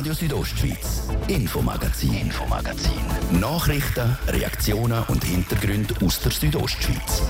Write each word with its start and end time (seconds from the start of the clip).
Radio 0.00 0.14
Südostschweiz, 0.14 1.08
Infomagazin, 1.28 2.14
Infomagazin. 2.14 3.02
Nachrichten, 3.38 4.16
Reaktionen 4.28 5.04
und 5.08 5.22
Hintergründe 5.22 5.94
aus 6.02 6.20
der 6.20 6.32
Südostschweiz. 6.32 7.20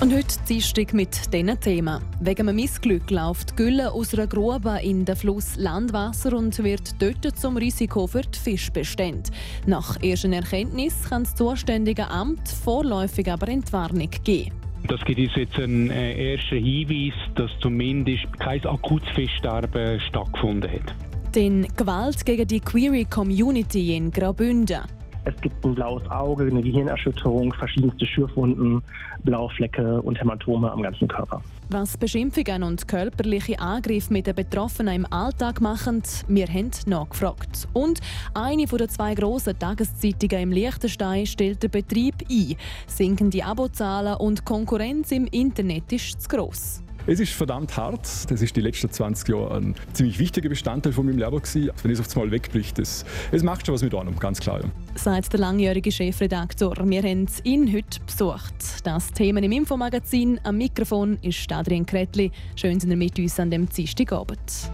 Und 0.00 0.14
heute 0.14 0.36
Dienstag 0.48 0.94
mit 0.94 1.30
diesen 1.30 1.60
Themen. 1.60 2.02
Wegen 2.20 2.48
einem 2.48 2.56
Missglück 2.56 3.10
läuft 3.10 3.43
Gülle 3.56 3.92
aus 3.92 4.12
einer 4.14 4.26
Grube 4.26 4.80
in 4.82 5.04
den 5.04 5.14
Fluss 5.14 5.54
Landwasser 5.56 6.36
und 6.36 6.62
wird 6.64 7.00
dort 7.00 7.38
zum 7.38 7.56
Risiko 7.56 8.08
für 8.08 8.22
die 8.22 8.38
Fischbestände. 8.38 9.30
Nach 9.66 10.02
ersten 10.02 10.32
Erkenntnis 10.32 11.08
kann 11.08 11.22
das 11.22 11.36
zuständige 11.36 12.10
Amt 12.10 12.48
vorläufig 12.48 13.30
aber 13.30 13.48
Entwarnung 13.48 14.10
geben. 14.24 14.52
Das 14.88 15.00
gibt 15.04 15.20
uns 15.20 15.36
jetzt 15.36 15.56
einen 15.58 15.88
äh, 15.90 16.34
ersten 16.34 16.62
Hinweis, 16.62 17.14
dass 17.36 17.50
zumindest 17.60 18.26
kein 18.40 18.64
akutes 18.66 19.08
Fischsterben 19.14 20.00
stattgefunden 20.00 20.70
hat. 20.70 20.94
Den 21.34 21.68
Gewalt 21.76 22.26
gegen 22.26 22.48
die 22.48 22.60
Query 22.60 23.04
Community 23.04 23.96
in 23.96 24.10
Graubünden. 24.10 24.82
Es 25.26 25.34
gibt 25.40 25.64
ein 25.64 25.74
blaues 25.74 26.02
Auge, 26.10 26.44
eine 26.44 26.62
Gehirnerschütterung, 26.62 27.52
verschiedenste 27.54 28.06
Schürfwunden, 28.06 28.82
Blauflecke 29.22 30.02
und 30.02 30.20
Hämatome 30.20 30.70
am 30.70 30.82
ganzen 30.82 31.08
Körper. 31.08 31.40
Was 31.70 31.96
Beschimpfungen 31.96 32.62
und 32.62 32.86
körperliche 32.86 33.58
Angriffe 33.58 34.12
mit 34.12 34.26
den 34.26 34.34
Betroffenen 34.34 34.94
im 34.94 35.12
Alltag 35.12 35.62
machen, 35.62 36.02
wir 36.28 36.46
haben 36.46 36.70
nachgefragt. 36.86 37.68
Und 37.72 38.00
eine 38.34 38.66
der 38.66 38.88
zwei 38.88 39.14
grossen 39.14 39.58
Tageszeitungen 39.58 40.42
im 40.42 40.52
Liechtenstein 40.52 41.24
stellt 41.24 41.62
den 41.62 41.70
Betrieb 41.70 42.16
ein. 42.30 42.56
Sinken 42.86 43.30
die 43.30 43.42
Abozahlen 43.42 44.16
und 44.16 44.44
Konkurrenz 44.44 45.10
im 45.10 45.26
Internet 45.26 45.90
ist 45.90 46.20
zu 46.20 46.28
gross. 46.28 46.82
Es 47.06 47.20
ist 47.20 47.32
verdammt 47.32 47.76
hart. 47.76 48.30
Das 48.30 48.40
ist 48.40 48.56
die 48.56 48.62
letzten 48.62 48.90
20 48.90 49.28
Jahre 49.28 49.56
ein 49.56 49.74
ziemlich 49.92 50.18
wichtiger 50.18 50.48
Bestandteil 50.48 50.92
von 50.94 51.04
meinem 51.04 51.18
Leben 51.18 51.36
gewesen. 51.36 51.70
Wenn 51.82 51.90
es 51.90 52.00
auf 52.00 52.16
einmal 52.16 52.30
wegbricht, 52.30 52.78
es 52.78 53.04
macht 53.42 53.66
schon 53.66 53.74
was 53.74 53.82
mit 53.82 53.94
einem, 53.94 54.18
ganz 54.18 54.40
klar. 54.40 54.62
Ja. 54.62 54.70
Sagt 54.94 55.34
der 55.34 55.40
langjährige 55.40 55.92
Chefredaktor. 55.92 56.76
Wir 56.88 57.02
haben 57.02 57.26
ihn 57.42 57.72
heute 57.74 58.00
besucht. 58.06 58.54
Das 58.84 59.12
Thema 59.12 59.42
im 59.42 59.52
Infomagazin. 59.52 60.40
Am 60.44 60.56
Mikrofon 60.56 61.18
ist 61.20 61.52
Adrian 61.52 61.84
Kretli. 61.84 62.30
Schön, 62.56 62.80
sind 62.80 62.90
ihr 62.90 62.96
mit 62.96 63.18
uns 63.18 63.38
an 63.38 63.50
dem 63.50 63.68
Dienstagabend. 63.68 64.70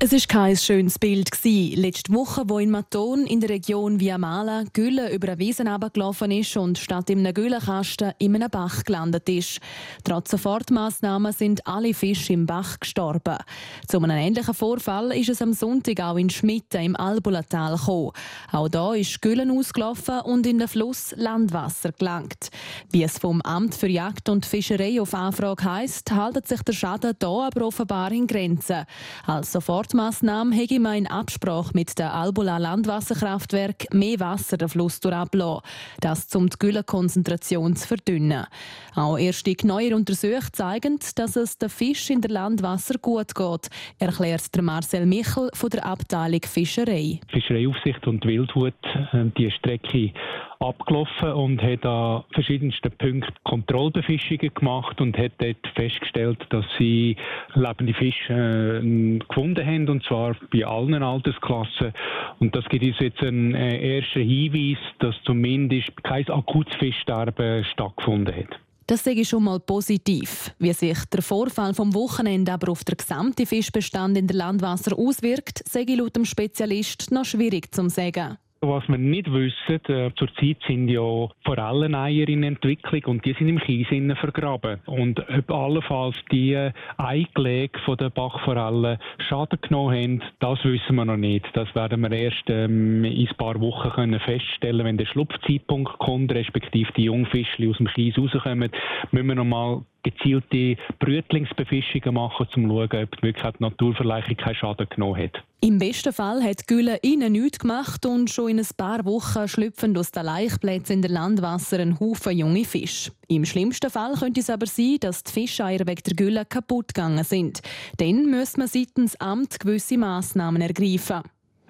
Es 0.00 0.12
war 0.12 0.18
kein 0.26 0.56
schönes 0.56 0.98
Bild. 0.98 1.30
Letzte 1.44 2.12
Woche, 2.12 2.42
wo 2.48 2.58
in 2.58 2.70
Maton 2.70 3.26
in 3.26 3.40
der 3.40 3.48
Region 3.50 4.00
Viamala 4.00 4.64
Gülle 4.72 5.14
über 5.14 5.28
eine 5.28 5.38
Wiese 5.38 5.64
gelaufen 5.64 6.32
ist 6.32 6.56
und 6.56 6.78
statt 6.78 7.10
in 7.10 7.20
einem 7.20 7.32
Güllenkasten 7.32 8.12
in 8.18 8.34
einem 8.34 8.50
Bach 8.50 8.82
gelandet 8.82 9.28
ist. 9.28 9.60
Trotz 10.02 10.32
Sofortmaßnahmen 10.32 11.32
sind 11.32 11.64
alle 11.66 11.94
Fische 11.94 12.32
im 12.32 12.44
Bach 12.44 12.80
gestorben. 12.80 13.38
Zu 13.86 13.98
einem 14.00 14.18
ähnlichen 14.18 14.52
Vorfall 14.52 15.12
ist 15.12 15.28
es 15.28 15.40
am 15.40 15.52
Sonntag 15.52 16.00
auch 16.00 16.16
in 16.16 16.28
Schmitten 16.28 16.82
im 16.82 16.96
Albulatal 16.96 17.76
gekommen. 17.76 18.10
Auch 18.50 18.68
da 18.68 18.94
ist 18.94 19.22
Güllen 19.22 19.56
ausgelaufen 19.56 20.20
und 20.22 20.44
in 20.44 20.58
den 20.58 20.68
Fluss 20.68 21.14
Landwasser 21.16 21.92
gelangt. 21.92 22.50
Wie 22.90 23.04
es 23.04 23.18
vom 23.18 23.40
Amt 23.42 23.76
für 23.76 23.88
Jagd 23.88 24.28
und 24.28 24.44
Fischerei 24.44 25.00
auf 25.00 25.14
Anfrage 25.14 25.64
heisst, 25.64 26.10
hält 26.10 26.48
sich 26.48 26.62
der 26.62 26.72
Schaden 26.72 27.14
hier 27.18 27.28
aber 27.28 27.64
offenbar 27.64 28.10
in 28.10 28.26
Grenzen. 28.26 28.84
Als 29.24 29.52
Sofortmaßnahme 29.84 30.54
hätte 30.56 30.80
man 30.80 30.96
in 30.96 31.06
Absprache 31.06 31.72
mit 31.74 31.98
der 31.98 32.14
Albula 32.14 32.56
Landwasserkraftwerk 32.56 33.92
mehr 33.92 34.18
Wasser 34.18 34.56
den 34.56 34.68
Fluss 34.68 34.98
durchablassen. 35.00 35.60
Das 36.00 36.34
um 36.34 36.48
die 36.48 36.56
Güllenkonzentration 36.58 37.76
zu 37.76 37.88
verdünnen. 37.88 38.46
Auch 38.94 39.18
erste 39.18 39.54
neue 39.64 39.94
Untersuchungen 39.94 40.52
zeigen, 40.52 40.98
dass 41.16 41.36
es 41.36 41.58
den 41.58 41.68
Fisch 41.68 42.08
in 42.08 42.22
der 42.22 42.30
Landwasser 42.30 42.98
gut 42.98 43.34
geht, 43.34 43.68
erklärt 43.98 44.62
Marcel 44.62 45.04
Michel 45.04 45.50
von 45.52 45.68
der 45.68 45.84
Abteilung 45.84 46.40
Fischerei. 46.42 47.20
Fischereiaufsicht 47.30 48.06
und 48.06 48.24
Wildhut 48.24 48.72
äh, 49.12 49.26
die 49.36 49.50
Strecke 49.50 50.12
abgelaufen 50.60 51.32
und 51.32 51.62
hat 51.62 51.84
an 51.84 52.24
verschiedensten 52.32 52.90
Punkten 52.92 53.34
Kontrollbefischungen 53.44 54.52
gemacht 54.54 55.00
und 55.00 55.16
hat 55.18 55.32
dort 55.38 55.66
festgestellt, 55.74 56.38
dass 56.50 56.64
sie 56.78 57.16
lebende 57.54 57.94
Fische 57.94 58.80
äh, 58.82 59.18
gefunden 59.18 59.66
haben, 59.66 59.88
und 59.88 60.04
zwar 60.04 60.36
bei 60.52 60.64
allen 60.64 61.02
Altersklassen. 61.02 61.92
Und 62.40 62.54
das 62.54 62.64
gibt 62.66 62.84
uns 62.84 62.98
jetzt 63.00 63.22
einen 63.22 63.54
äh, 63.54 63.98
ersten 63.98 64.22
Hinweis, 64.22 64.78
dass 65.00 65.14
zumindest 65.24 66.02
kein 66.02 66.28
akutes 66.28 66.74
Fischsterben 66.76 67.64
stattgefunden 67.64 68.34
hat. 68.34 68.60
Das 68.86 69.02
sehe 69.02 69.14
ich 69.14 69.28
schon 69.28 69.44
mal 69.44 69.60
positiv. 69.60 70.50
Wie 70.58 70.72
sich 70.74 70.98
der 71.06 71.22
Vorfall 71.22 71.72
vom 71.72 71.94
Wochenende 71.94 72.52
aber 72.52 72.70
auf 72.70 72.84
den 72.84 72.98
gesamten 72.98 73.46
Fischbestand 73.46 74.18
in 74.18 74.26
der 74.26 74.36
Landwasser 74.36 74.98
auswirkt, 74.98 75.66
sehe 75.66 75.86
ich 75.86 75.96
laut 75.96 76.16
dem 76.16 76.26
Spezialist 76.26 77.10
noch 77.10 77.24
schwierig 77.24 77.74
zu 77.74 77.88
sagen. 77.88 78.36
Was 78.66 78.88
wir 78.88 78.96
nicht 78.96 79.30
wissen, 79.30 79.84
äh, 79.88 80.10
zurzeit 80.16 80.56
sind 80.66 80.88
ja 80.88 81.28
Forelleneier 81.44 82.26
in 82.28 82.42
Entwicklung 82.42 83.04
und 83.04 83.24
die 83.26 83.34
sind 83.34 83.48
im 83.48 83.58
Kies 83.58 83.88
vergraben. 84.18 84.80
Und 84.86 85.20
ob 85.28 85.50
allenfalls 85.50 86.16
die 86.32 86.56
Eigelege 86.96 87.78
von 87.80 87.98
der 87.98 88.08
Bachforellen 88.08 88.98
Schaden 89.28 89.58
genommen 89.60 89.94
haben, 89.94 90.22
das 90.40 90.64
wissen 90.64 90.96
wir 90.96 91.04
noch 91.04 91.18
nicht. 91.18 91.44
Das 91.52 91.74
werden 91.74 92.00
wir 92.00 92.12
erst 92.12 92.48
ähm, 92.48 93.04
in 93.04 93.28
ein 93.28 93.36
paar 93.36 93.60
Wochen 93.60 93.90
können 93.90 94.20
feststellen, 94.20 94.86
wenn 94.86 94.96
der 94.96 95.06
Schlupfzeitpunkt 95.06 95.98
kommt, 95.98 96.32
respektive 96.32 96.90
die 96.96 97.04
Jungfischchen 97.04 97.68
aus 97.68 97.76
dem 97.76 97.88
Kies 97.88 98.16
rauskommen, 98.16 98.70
müssen 99.10 99.28
wir 99.28 99.34
noch 99.34 99.44
mal 99.44 99.82
gezielte 100.04 100.76
Brütlingsbefischungen 101.00 102.14
machen, 102.14 102.46
um 102.46 102.52
zu 102.52 102.60
schauen, 102.60 103.04
ob 103.04 103.22
wirklich 103.22 103.52
die 103.52 103.62
Naturverleichung 103.62 104.36
keinen 104.36 104.54
Schaden 104.54 104.88
genommen 104.88 105.22
hat. 105.22 105.42
Im 105.60 105.78
besten 105.78 106.12
Fall 106.12 106.42
hat 106.44 106.68
Gülle 106.68 106.98
ihnen 107.02 107.32
nichts 107.32 107.58
gemacht 107.58 108.04
und 108.04 108.28
schon 108.28 108.50
in 108.50 108.58
ein 108.58 108.66
paar 108.76 109.04
Wochen 109.06 109.48
schlüpfen 109.48 109.96
aus 109.96 110.10
den 110.10 110.26
Laichplätzen 110.26 110.96
in 110.96 111.02
der 111.02 111.10
Landwasser 111.10 111.78
ein 111.78 111.98
Haufen 111.98 112.36
junge 112.36 112.66
Fische. 112.66 113.12
Im 113.28 113.46
schlimmsten 113.46 113.90
Fall 113.90 114.14
könnte 114.14 114.40
es 114.40 114.50
aber 114.50 114.66
sein, 114.66 114.98
dass 115.00 115.24
die 115.24 115.32
Fischeier 115.32 115.80
wegen 115.86 116.02
der 116.04 116.14
Gülle 116.14 116.44
kaputt 116.44 116.94
gegangen 116.94 117.24
sind. 117.24 117.62
Dann 117.96 118.26
müsste 118.26 118.60
man 118.60 118.68
seitens 118.68 119.16
Amt 119.16 119.58
gewisse 119.58 119.96
Massnahmen 119.96 120.60
ergreifen. 120.60 121.22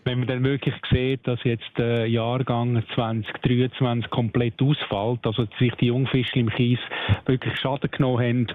Wenn 0.04 0.18
man 0.18 0.28
dann 0.28 0.44
wirklich 0.44 0.74
sieht, 0.90 1.26
dass 1.26 1.42
jetzt 1.44 1.70
der 1.78 2.06
Jahrgang 2.06 2.82
2023 2.94 4.10
komplett 4.10 4.60
ausfällt, 4.60 5.20
also 5.24 5.46
sich 5.58 5.72
die 5.76 5.86
Jungfische 5.86 6.38
im 6.38 6.50
Kies 6.50 6.78
wirklich 7.24 7.58
Schaden 7.58 7.90
genommen 7.90 8.22
haben, 8.22 8.46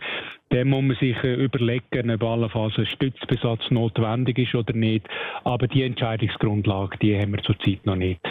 dann 0.50 0.70
muss 0.70 0.84
man 0.84 0.98
sich 0.98 1.18
äh, 1.24 1.34
überlegen, 1.36 2.12
ob 2.12 2.24
allenfalls 2.24 2.78
ein 2.78 2.86
Stützbesatz 2.86 3.72
notwendig 3.72 4.38
ist 4.38 4.56
oder 4.56 4.74
nicht. 4.74 5.08
Aber 5.44 5.68
die 5.68 5.84
Entscheidungsgrundlage, 5.84 6.98
die 7.00 7.18
haben 7.18 7.32
wir 7.32 7.44
zurzeit 7.44 7.86
noch 7.86 7.96
nicht. 7.96 8.22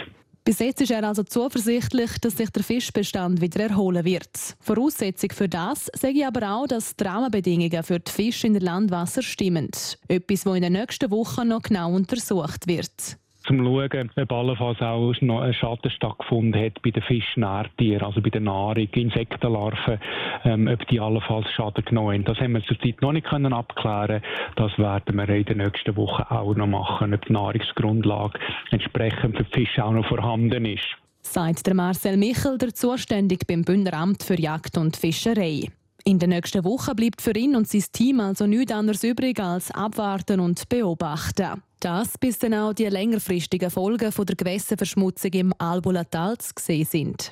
Bis 0.49 0.57
jetzt 0.57 0.81
ist 0.81 0.89
er 0.89 1.03
also 1.03 1.21
zuversichtlich, 1.21 2.09
dass 2.21 2.37
sich 2.37 2.49
der 2.49 2.63
Fischbestand 2.63 3.39
wieder 3.39 3.65
erholen 3.65 4.03
wird. 4.03 4.55
Voraussetzung 4.59 5.29
für 5.31 5.47
das 5.47 5.91
sage 5.93 6.15
ich 6.15 6.25
aber 6.25 6.51
auch, 6.51 6.65
dass 6.65 6.95
die 6.95 7.03
Rahmenbedingungen 7.03 7.83
für 7.83 7.99
die 7.99 8.11
Fische 8.11 8.47
in 8.47 8.53
der 8.53 8.63
Landwasser 8.63 9.21
stimmen. 9.21 9.69
Etwas, 10.07 10.41
das 10.45 10.55
in 10.55 10.63
den 10.63 10.73
nächsten 10.73 11.11
Wochen 11.11 11.49
noch 11.49 11.61
genau 11.61 11.93
untersucht 11.93 12.65
wird 12.65 13.19
zum 13.49 13.65
Schauen, 13.65 14.11
ob 14.15 14.31
allenfalls 14.31 14.79
auch 14.79 15.11
ein 15.11 15.53
Schaden 15.53 15.89
stattgefunden 15.89 16.63
hat 16.63 16.81
bei 16.83 16.91
den 16.91 17.01
Fischnährtieren, 17.01 18.05
also 18.05 18.21
bei 18.21 18.29
der 18.29 18.41
Nahrung, 18.41 18.87
Insektenlarven, 18.93 19.99
ähm, 20.45 20.67
ob 20.67 20.87
die 20.87 20.99
allenfalls 20.99 21.49
Schaden 21.51 21.83
genommen 21.83 22.13
haben. 22.13 22.25
Das 22.25 22.37
haben 22.37 22.53
wir 22.53 22.63
zurzeit 22.63 23.01
noch 23.01 23.11
nicht 23.11 23.27
können 23.27 23.51
abklären. 23.51 24.21
Das 24.55 24.77
werden 24.77 25.15
wir 25.15 25.29
in 25.29 25.45
den 25.45 25.57
nächsten 25.57 25.95
Wochen 25.97 26.23
auch 26.23 26.55
noch 26.55 26.67
machen, 26.67 27.13
ob 27.13 27.25
die 27.25 27.33
Nahrungsgrundlage 27.33 28.39
entsprechend 28.69 29.35
für 29.35 29.43
die 29.43 29.65
Fische 29.65 29.83
auch 29.83 29.93
noch 29.93 30.07
vorhanden 30.07 30.65
ist. 30.65 30.85
Sagt 31.21 31.65
der 31.65 31.73
Marcel 31.73 32.17
Michel, 32.17 32.57
der 32.57 32.73
zuständig 32.73 33.47
beim 33.47 33.63
Bündneramt 33.63 34.23
für 34.23 34.39
Jagd 34.39 34.77
und 34.77 34.95
Fischerei. 34.95 35.69
In 36.05 36.19
den 36.19 36.29
nächsten 36.29 36.63
Wochen 36.63 36.95
bleibt 36.95 37.21
für 37.21 37.35
ihn 37.35 37.55
und 37.55 37.67
sein 37.67 37.83
Team 37.91 38.19
also 38.19 38.47
nichts 38.47 38.71
anderes 38.71 39.03
übrig 39.03 39.39
als 39.39 39.71
abwarten 39.71 40.39
und 40.39 40.67
beobachten. 40.69 41.61
Das, 41.79 42.17
bis 42.17 42.39
dann 42.39 42.53
auch 42.53 42.73
die 42.73 42.85
längerfristigen 42.85 43.69
Folgen 43.69 44.11
von 44.11 44.25
der 44.25 44.35
Gewässerverschmutzung 44.35 45.31
im 45.31 45.53
Albulatal 45.57 46.37
zu 46.37 46.53
sind. 46.83 47.31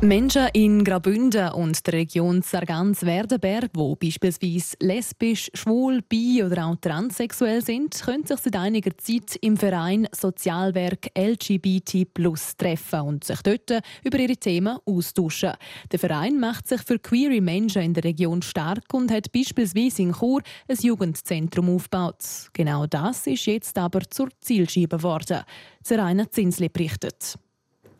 Menschen 0.00 0.46
in 0.52 0.84
Graubünden 0.84 1.50
und 1.54 1.84
der 1.84 1.94
Region 1.94 2.40
Sargans-Werdenberg, 2.40 3.72
die 3.72 4.06
beispielsweise 4.06 4.76
lesbisch, 4.78 5.50
schwul, 5.54 6.02
bi 6.02 6.44
oder 6.44 6.66
auch 6.66 6.76
transsexuell 6.76 7.64
sind, 7.64 8.00
können 8.04 8.24
sich 8.24 8.38
seit 8.38 8.54
einiger 8.54 8.96
Zeit 8.96 9.34
im 9.40 9.56
Verein 9.56 10.06
Sozialwerk 10.12 11.10
LGBT 11.18 12.14
Plus 12.14 12.56
treffen 12.56 13.00
und 13.00 13.24
sich 13.24 13.42
dort 13.42 13.82
über 14.04 14.18
ihre 14.20 14.36
Themen 14.36 14.78
austauschen. 14.86 15.54
Der 15.90 15.98
Verein 15.98 16.38
macht 16.38 16.68
sich 16.68 16.82
für 16.82 17.00
queere 17.00 17.40
Menschen 17.40 17.82
in 17.82 17.94
der 17.94 18.04
Region 18.04 18.40
stark 18.42 18.94
und 18.94 19.10
hat 19.10 19.32
beispielsweise 19.32 20.02
in 20.02 20.12
Chur 20.12 20.42
ein 20.68 20.76
Jugendzentrum 20.80 21.74
aufgebaut. 21.74 22.22
Genau 22.52 22.86
das 22.86 23.26
ist 23.26 23.46
jetzt 23.46 23.76
aber 23.76 24.08
zur 24.08 24.28
Zielscheibe 24.40 24.98
geworden. 24.98 25.42
Seraina 25.82 26.30
Zinsli 26.30 26.68
berichtet. 26.68 27.36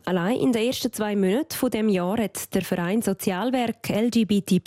Allein 0.09 0.39
in 0.39 0.53
den 0.53 0.69
ersten 0.69 0.91
zwei 0.91 1.15
Monaten 1.15 1.53
von 1.53 1.69
dem 1.69 1.91
Jahr 1.91 2.17
hat 2.17 2.55
der 2.55 2.63
Verein 2.63 3.03
Sozialwerk 3.03 3.91
LGBT 3.91 4.59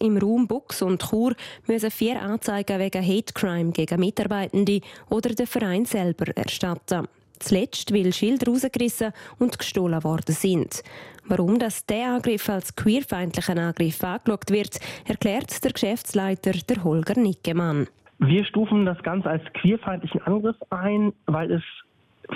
im 0.00 0.18
Raum 0.18 0.48
Bux 0.48 0.82
und 0.82 1.00
Chur 1.00 1.36
müssen 1.68 1.92
vier 1.92 2.20
Anzeigen 2.20 2.80
wegen 2.80 3.06
Hate 3.06 3.32
Crime 3.32 3.70
gegen 3.70 4.00
Mitarbeitende 4.00 4.80
oder 5.08 5.28
den 5.28 5.46
Verein 5.46 5.84
selber 5.84 6.36
erstatten. 6.36 7.06
Zuletzt, 7.38 7.94
weil 7.94 8.12
Schilder 8.12 8.50
rausgerissen 8.50 9.12
und 9.38 9.60
gestohlen 9.60 10.02
worden 10.02 10.34
sind. 10.34 10.82
Warum 11.24 11.60
das 11.60 11.86
der 11.86 12.14
Angriff 12.14 12.48
als 12.48 12.74
queerfeindlichen 12.74 13.60
Angriff 13.60 14.02
angeschaut 14.02 14.50
wird, 14.50 14.80
erklärt 15.06 15.62
der 15.62 15.70
Geschäftsleiter 15.70 16.50
der 16.68 16.82
Holger 16.82 17.14
Nickemann. 17.14 17.86
Wir 18.18 18.44
stufen 18.44 18.86
das 18.86 19.00
Ganze 19.04 19.30
als 19.30 19.44
queerfeindlichen 19.52 20.22
Angriff 20.22 20.56
ein, 20.70 21.12
weil 21.26 21.52
es 21.52 21.62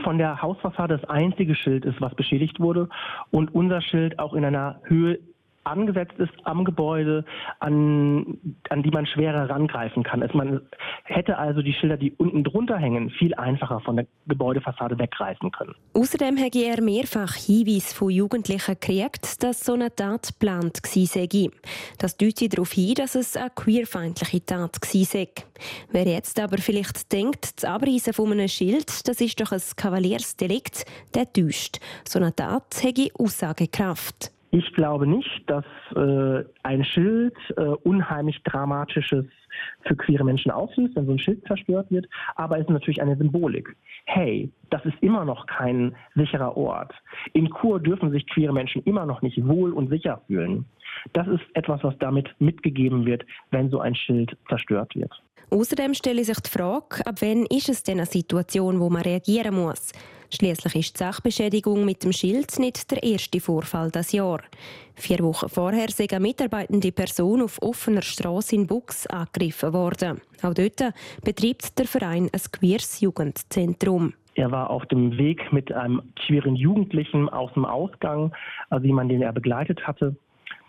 von 0.03 0.19
der 0.19 0.43
Hausfassade 0.43 0.99
das 0.99 1.09
einzige 1.09 1.55
Schild 1.55 1.85
ist, 1.85 2.01
was 2.01 2.15
beschädigt 2.15 2.61
wurde 2.61 2.89
und 3.31 3.55
unser 3.55 3.81
Schild 3.81 4.19
auch 4.19 4.35
in 4.35 4.45
einer 4.45 4.81
Höhe 4.85 5.19
angesetzt 5.65 6.15
ist 6.19 6.33
am 6.45 6.65
Gebäude, 6.65 7.25
an, 7.61 8.39
an 8.69 8.83
die 8.83 8.91
man 8.91 9.07
schwerer 9.07 9.49
rangreifen 9.49 10.03
kann. 10.03 10.23
Also 10.23 10.37
man 10.37 10.61
hätte 11.05 11.39
also 11.39 11.63
die 11.63 11.73
Schilder, 11.73 11.97
die 11.97 12.13
unten 12.13 12.45
drunter 12.45 12.79
hängen, 12.79 13.11
viel 13.11 13.35
einfacher 13.35 13.81
von 13.81 13.97
der 13.97 14.07
Gebäudefassade 14.27 14.99
weggreifen 14.99 15.51
können. 15.51 15.75
Außerdem 15.95 16.37
habe 16.39 16.59
er 16.59 16.83
mehrfach 16.83 17.35
Hinweise 17.35 17.95
von 17.95 18.11
Jugendlichen 18.11 18.77
gekriegt, 18.79 19.43
dass 19.43 19.61
so 19.61 19.75
eine 19.75 19.95
Tat 19.95 20.29
geplant 20.29 20.81
sei. 20.85 21.51
Das 21.99 22.17
deutet 22.17 22.55
darauf 22.55 22.73
hin, 22.73 22.95
dass 22.95 23.15
es 23.15 23.37
eine 23.37 23.51
queerfeindliche 23.51 24.45
Tat 24.45 24.77
sei. 24.85 25.29
Wer 25.91 26.07
jetzt 26.07 26.41
aber 26.41 26.59
vielleicht 26.59 27.13
denkt, 27.13 27.63
das 27.63 27.71
Abreißen 27.71 28.13
von 28.13 28.33
einem 28.33 28.49
Schild, 28.49 29.07
das 29.09 29.21
ist 29.21 29.41
doch 29.41 29.53
ein 29.53 29.63
Kavaliersdelikt, 29.77 30.85
der 31.15 31.33
täuscht. 31.33 31.79
So 32.07 32.19
eine 32.19 32.35
Tat 32.35 32.83
hätte 32.83 33.09
Aussagekraft. 33.19 34.34
Ich 34.57 34.73
glaube 34.73 35.05
nicht, 35.05 35.51
dass 35.51 35.65
äh, 35.97 36.45
ein 36.63 36.85
Schild 36.85 37.35
äh, 37.57 37.63
unheimlich 37.83 38.41
Dramatisches 38.45 39.25
für 39.81 39.97
queere 39.97 40.23
Menschen 40.23 40.53
auslöst, 40.53 40.95
wenn 40.95 41.07
so 41.07 41.11
ein 41.11 41.19
Schild 41.19 41.45
zerstört 41.45 41.91
wird, 41.91 42.07
aber 42.37 42.59
es 42.59 42.63
ist 42.63 42.71
natürlich 42.71 43.03
eine 43.03 43.17
Symbolik. 43.17 43.75
Hey, 44.05 44.49
das 44.71 44.85
ist 44.85 44.95
immer 45.01 45.25
noch 45.25 45.47
kein 45.47 45.97
sicherer 46.15 46.57
Ort. 46.57 46.95
In 47.33 47.51
Kur 47.51 47.81
dürfen 47.81 48.13
sich 48.13 48.29
queere 48.29 48.53
Menschen 48.53 48.81
immer 48.85 49.07
noch 49.07 49.23
nicht 49.23 49.45
wohl 49.45 49.73
und 49.73 49.89
sicher 49.89 50.21
fühlen. 50.29 50.67
Das 51.15 51.27
ist 51.27 51.43
etwas, 51.55 51.83
was 51.83 51.99
damit 51.99 52.33
mitgegeben 52.39 53.07
wird, 53.07 53.27
wenn 53.51 53.71
so 53.71 53.81
ein 53.81 53.97
Schild 53.97 54.37
zerstört 54.49 54.95
wird. 54.95 55.21
Außerdem 55.51 55.95
stelle 55.95 56.25
sich 56.25 56.41
die 56.41 56.51
Frage, 56.51 57.07
ab 57.07 57.17
wann 57.21 57.47
ist 57.47 57.69
es 57.69 57.83
denn 57.83 57.99
eine 57.99 58.07
Situation, 58.07 58.81
wo 58.81 58.91
man 58.91 59.03
reagieren 59.03 59.55
muss? 59.55 59.93
Schließlich 60.35 60.75
ist 60.75 60.95
die 60.95 61.05
Sachbeschädigung 61.05 61.85
mit 61.85 62.03
dem 62.03 62.13
Schild 62.13 62.59
nicht 62.59 62.91
der 62.91 63.03
erste 63.03 63.41
Vorfall 63.41 63.91
das 63.91 64.11
Jahr. 64.13 64.41
Vier 64.97 65.21
Wochen 65.21 65.49
vorher 65.49 65.89
sei 65.91 66.07
eine 66.11 66.21
mitarbeitende 66.21 66.91
Person 66.91 67.43
auf 67.43 67.63
offener 67.63 68.03
Straße 68.03 68.57
in 68.57 68.67
Bux 68.67 69.07
angegriffen 69.07 69.73
worden. 69.73 70.21
Auch 70.43 70.55
dort 70.55 70.93
betreibt 71.23 71.79
der 71.79 71.87
Verein 71.87 72.31
ein 72.33 72.41
queers 72.51 73.01
Jugendzentrum. 73.01 74.15
Er 74.35 74.51
war 74.51 74.71
auf 74.71 74.85
dem 74.87 75.17
Weg 75.17 75.53
mit 75.53 75.71
einem 75.73 76.03
queeren 76.17 76.57
Jugendlichen 76.57 77.29
aus 77.29 77.53
dem 77.55 77.65
Ausgang, 77.65 78.33
also 78.71 78.85
jemand, 78.85 79.13
den 79.13 79.23
er 79.23 79.33
begleitet 79.33 79.87
hatte, 79.87 80.17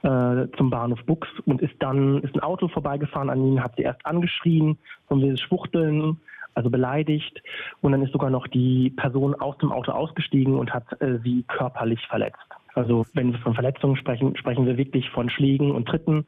äh, 0.05 0.47
zum 0.55 0.69
Bahnhof 0.69 1.03
Bux 1.05 1.27
und 1.45 1.61
ist 1.61 1.73
dann 1.79 2.21
ist 2.21 2.35
ein 2.35 2.41
Auto 2.41 2.67
vorbeigefahren 2.67 3.29
an 3.29 3.43
ihn, 3.43 3.63
hat 3.63 3.75
sie 3.75 3.81
erst 3.81 4.05
angeschrien, 4.05 4.77
von 5.07 5.19
will 5.21 5.37
Schwuchteln, 5.37 6.17
also 6.53 6.69
beleidigt 6.69 7.41
und 7.81 7.91
dann 7.91 8.03
ist 8.03 8.13
sogar 8.13 8.29
noch 8.29 8.47
die 8.47 8.91
Person 8.91 9.33
aus 9.35 9.57
dem 9.57 9.71
Auto 9.71 9.91
ausgestiegen 9.91 10.57
und 10.57 10.73
hat 10.73 10.85
äh, 11.01 11.17
sie 11.23 11.43
körperlich 11.47 11.99
verletzt. 12.07 12.37
Also 12.75 13.05
wenn 13.13 13.31
wir 13.31 13.39
von 13.39 13.55
Verletzungen 13.55 13.97
sprechen, 13.97 14.37
sprechen 14.37 14.65
wir 14.65 14.77
wirklich 14.77 15.09
von 15.09 15.29
Schlägen 15.29 15.71
und 15.71 15.87
Tritten. 15.87 16.25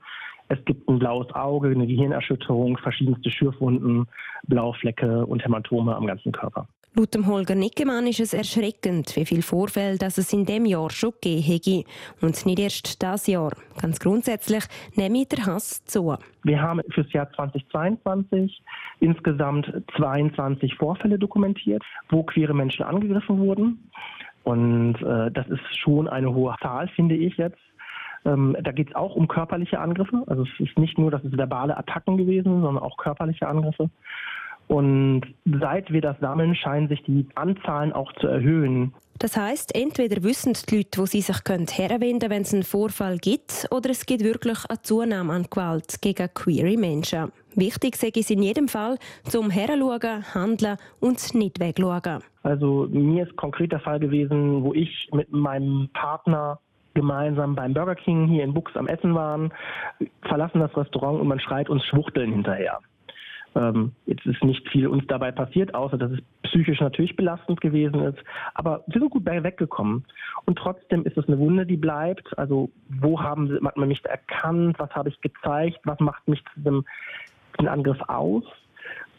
Es 0.49 0.63
gibt 0.65 0.87
ein 0.89 0.97
blaues 0.97 1.33
Auge, 1.35 1.69
eine 1.69 1.85
Gehirnerschütterung, 1.85 2.77
verschiedenste 2.77 3.29
Schürfwunden, 3.29 4.07
Blauflecke 4.47 5.25
und 5.25 5.43
Hämatome 5.43 5.95
am 5.95 6.07
ganzen 6.07 6.31
Körper. 6.31 6.67
Laut 6.97 7.13
dem 7.13 7.27
Holger 7.27 7.53
Nickemann 7.53 8.07
ist 8.07 8.19
es 8.19 8.33
erschreckend, 8.33 9.15
wie 9.15 9.25
viele 9.25 9.43
Vorfälle 9.43 9.99
dass 9.99 10.17
es 10.17 10.33
in 10.33 10.45
dem 10.45 10.65
Jahr 10.65 10.89
schon 10.89 11.11
gegeben 11.11 11.43
hätte. 11.43 11.83
Und 12.21 12.43
nicht 12.47 12.57
erst 12.57 13.03
das 13.03 13.27
Jahr. 13.27 13.51
Ganz 13.79 13.99
grundsätzlich 13.99 14.63
nehme 14.95 15.19
ich 15.19 15.27
der 15.27 15.45
Hass 15.45 15.85
zu. 15.85 16.15
Wir 16.43 16.59
haben 16.59 16.81
für 16.89 17.03
das 17.03 17.13
Jahr 17.13 17.31
2022 17.33 18.63
insgesamt 18.99 19.71
22 19.95 20.73
Vorfälle 20.73 21.19
dokumentiert, 21.19 21.83
wo 22.09 22.23
queere 22.23 22.55
Menschen 22.55 22.83
angegriffen 22.83 23.37
wurden. 23.37 23.91
Und 24.43 24.95
äh, 25.03 25.29
das 25.29 25.47
ist 25.49 25.77
schon 25.77 26.07
eine 26.07 26.33
hohe 26.33 26.55
Zahl, 26.63 26.87
finde 26.87 27.15
ich 27.15 27.37
jetzt. 27.37 27.59
Ähm, 28.25 28.57
da 28.59 28.71
geht 28.71 28.89
es 28.89 28.95
auch 28.95 29.15
um 29.15 29.27
körperliche 29.27 29.79
Angriffe. 29.79 30.23
Also 30.25 30.43
es 30.43 30.67
ist 30.67 30.79
nicht 30.79 30.97
nur, 30.97 31.11
dass 31.11 31.23
es 31.23 31.37
verbale 31.37 31.77
Attacken 31.77 32.17
gewesen, 32.17 32.61
sondern 32.63 32.79
auch 32.79 32.97
körperliche 32.97 33.47
Angriffe. 33.47 33.91
Und 34.67 35.21
seit 35.45 35.91
wir 35.91 36.01
das 36.01 36.19
sammeln, 36.19 36.55
scheinen 36.55 36.89
sich 36.89 37.01
die 37.03 37.25
Anzahlen 37.35 37.93
auch 37.93 38.11
zu 38.13 38.27
erhöhen. 38.27 38.93
Das 39.19 39.35
heißt, 39.35 39.75
entweder 39.75 40.21
wissen 40.21 40.53
die 40.69 40.77
Leute, 40.77 40.99
wo 40.99 41.05
sie 41.05 41.21
sich 41.21 41.37
herwenden 41.47 42.19
können, 42.19 42.31
wenn 42.31 42.41
es 42.43 42.53
einen 42.53 42.63
Vorfall 42.63 43.17
gibt, 43.17 43.65
oder 43.71 43.89
es 43.89 44.05
gibt 44.05 44.23
wirklich 44.23 44.59
eine 44.69 44.81
Zunahme 44.81 45.33
an 45.33 45.47
Gewalt 45.49 46.01
gegen 46.01 46.31
queere 46.33 46.77
Menschen. 46.77 47.31
Wichtig 47.55 47.95
sei 47.95 48.11
es 48.15 48.29
in 48.29 48.43
jedem 48.43 48.67
Fall, 48.67 48.99
zum 49.23 49.49
Heranschauen, 49.49 50.35
handeln 50.35 50.77
und 50.99 51.33
nicht 51.33 51.59
wegschauen. 51.59 52.21
Also 52.43 52.87
mir 52.91 53.23
ist 53.23 53.35
konkret 53.37 53.71
der 53.71 53.79
Fall 53.79 53.99
gewesen, 53.99 54.63
wo 54.63 54.73
ich 54.75 55.09
mit 55.11 55.31
meinem 55.31 55.89
Partner 55.93 56.59
gemeinsam 56.93 57.55
beim 57.55 57.73
Burger 57.73 57.95
King 57.95 58.27
hier 58.27 58.43
in 58.43 58.53
Bux 58.53 58.75
am 58.75 58.87
Essen 58.87 59.15
waren, 59.15 59.51
verlassen 60.23 60.59
das 60.59 60.75
Restaurant 60.77 61.19
und 61.19 61.27
man 61.27 61.39
schreit 61.39 61.69
uns 61.69 61.83
Schwuchteln 61.85 62.31
hinterher. 62.31 62.79
Ähm, 63.57 63.91
jetzt 64.05 64.23
ist 64.25 64.43
nicht 64.43 64.69
viel 64.69 64.87
uns 64.87 65.03
dabei 65.07 65.31
passiert, 65.31 65.73
außer 65.73 65.97
dass 65.97 66.11
es 66.11 66.19
psychisch 66.43 66.79
natürlich 66.79 67.15
belastend 67.15 67.59
gewesen 67.59 68.01
ist. 68.01 68.19
Aber 68.53 68.83
wir 68.85 69.01
sind 69.01 69.09
gut 69.09 69.25
weggekommen. 69.25 70.05
Und 70.45 70.59
trotzdem 70.59 71.03
ist 71.05 71.17
es 71.17 71.27
eine 71.27 71.39
Wunde, 71.39 71.65
die 71.65 71.77
bleibt. 71.77 72.37
Also 72.37 72.69
wo 72.87 73.19
haben 73.19 73.47
sie, 73.47 73.55
hat 73.65 73.75
man 73.75 73.87
mich 73.87 74.05
erkannt? 74.05 74.77
Was 74.77 74.91
habe 74.91 75.09
ich 75.09 75.19
gezeigt? 75.21 75.79
Was 75.85 75.99
macht 75.99 76.27
mich 76.27 76.43
zu 76.53 76.59
dem, 76.61 76.85
dem 77.59 77.67
Angriff 77.67 77.99
aus? 78.07 78.43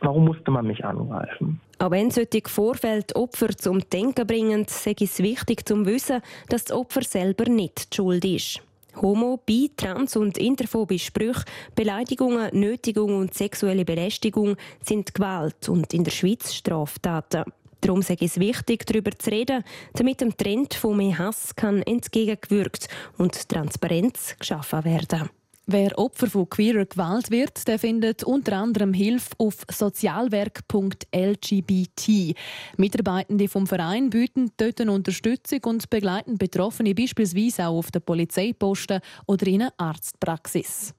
Warum 0.01 0.27
musste 0.27 0.53
man 0.53 0.67
mich 0.67 0.85
angreifen? 0.85 1.61
Auch 1.81 1.91
wenn 1.91 2.13
solche 2.13 2.43
Vorfälle 2.47 3.03
Opfer 3.17 3.49
zum 3.49 3.81
Denken 3.91 4.27
bringen, 4.27 4.67
sei 4.69 4.95
es 5.01 5.21
wichtig 5.21 5.67
zu 5.67 5.85
wissen, 5.85 6.23
dass 6.49 6.67
das 6.67 6.77
Opfer 6.77 7.03
selber 7.03 7.51
nicht 7.51 7.93
die 7.93 7.97
schuld 7.97 8.25
ist. 8.25 8.63
Homo-, 9.01 9.41
Bi-, 9.45 9.71
Trans- 9.77 10.17
und 10.17 10.39
interphobische 10.39 11.07
Sprüche, 11.07 11.45
Beleidigungen, 11.75 12.51
Nötigung 12.53 13.17
und 13.17 13.35
sexuelle 13.35 13.85
Belästigung 13.85 14.57
sind 14.83 15.15
Gewalt 15.15 15.69
und 15.69 15.93
in 15.95 16.05
der 16.05 16.11
Schweiz 16.11 16.53
Straftaten. 16.53 17.45
Darum 17.81 18.03
ich 18.25 18.33
es 18.33 18.41
wichtig, 18.41 18.87
darüber 18.87 19.13
zu 19.17 19.31
reden, 19.31 19.63
damit 19.95 20.21
dem 20.21 20.37
Trend 20.37 20.75
von 20.75 20.97
mehr 20.97 21.19
Hass 21.19 21.55
kann 21.55 21.83
entgegengewirkt 21.83 22.89
und 23.19 23.49
Transparenz 23.49 24.35
geschaffen 24.39 24.85
werden 24.85 25.31
Wer 25.71 25.99
Opfer 25.99 26.29
von 26.29 26.49
queerer 26.49 26.87
Gewalt 26.87 27.31
wird, 27.31 27.69
der 27.69 27.79
findet 27.79 28.25
unter 28.25 28.57
anderem 28.57 28.95
Hilfe 28.95 29.35
auf 29.37 29.67
sozialwerk.lgbt. 29.71 32.11
Mitarbeitende 32.79 33.49
vom 33.49 33.67
Verein 33.67 34.09
bieten 34.09 34.51
dort 34.57 34.81
Unterstützung 34.81 35.61
und 35.67 35.91
begleiten 35.91 36.39
Betroffene 36.39 36.95
beispielsweise 36.95 37.67
auch 37.67 37.81
auf 37.81 37.91
der 37.91 38.01
Polizeiposten 38.01 39.03
oder 39.27 39.47
in 39.47 39.61
einer 39.61 39.75
Arztpraxis. 39.77 40.95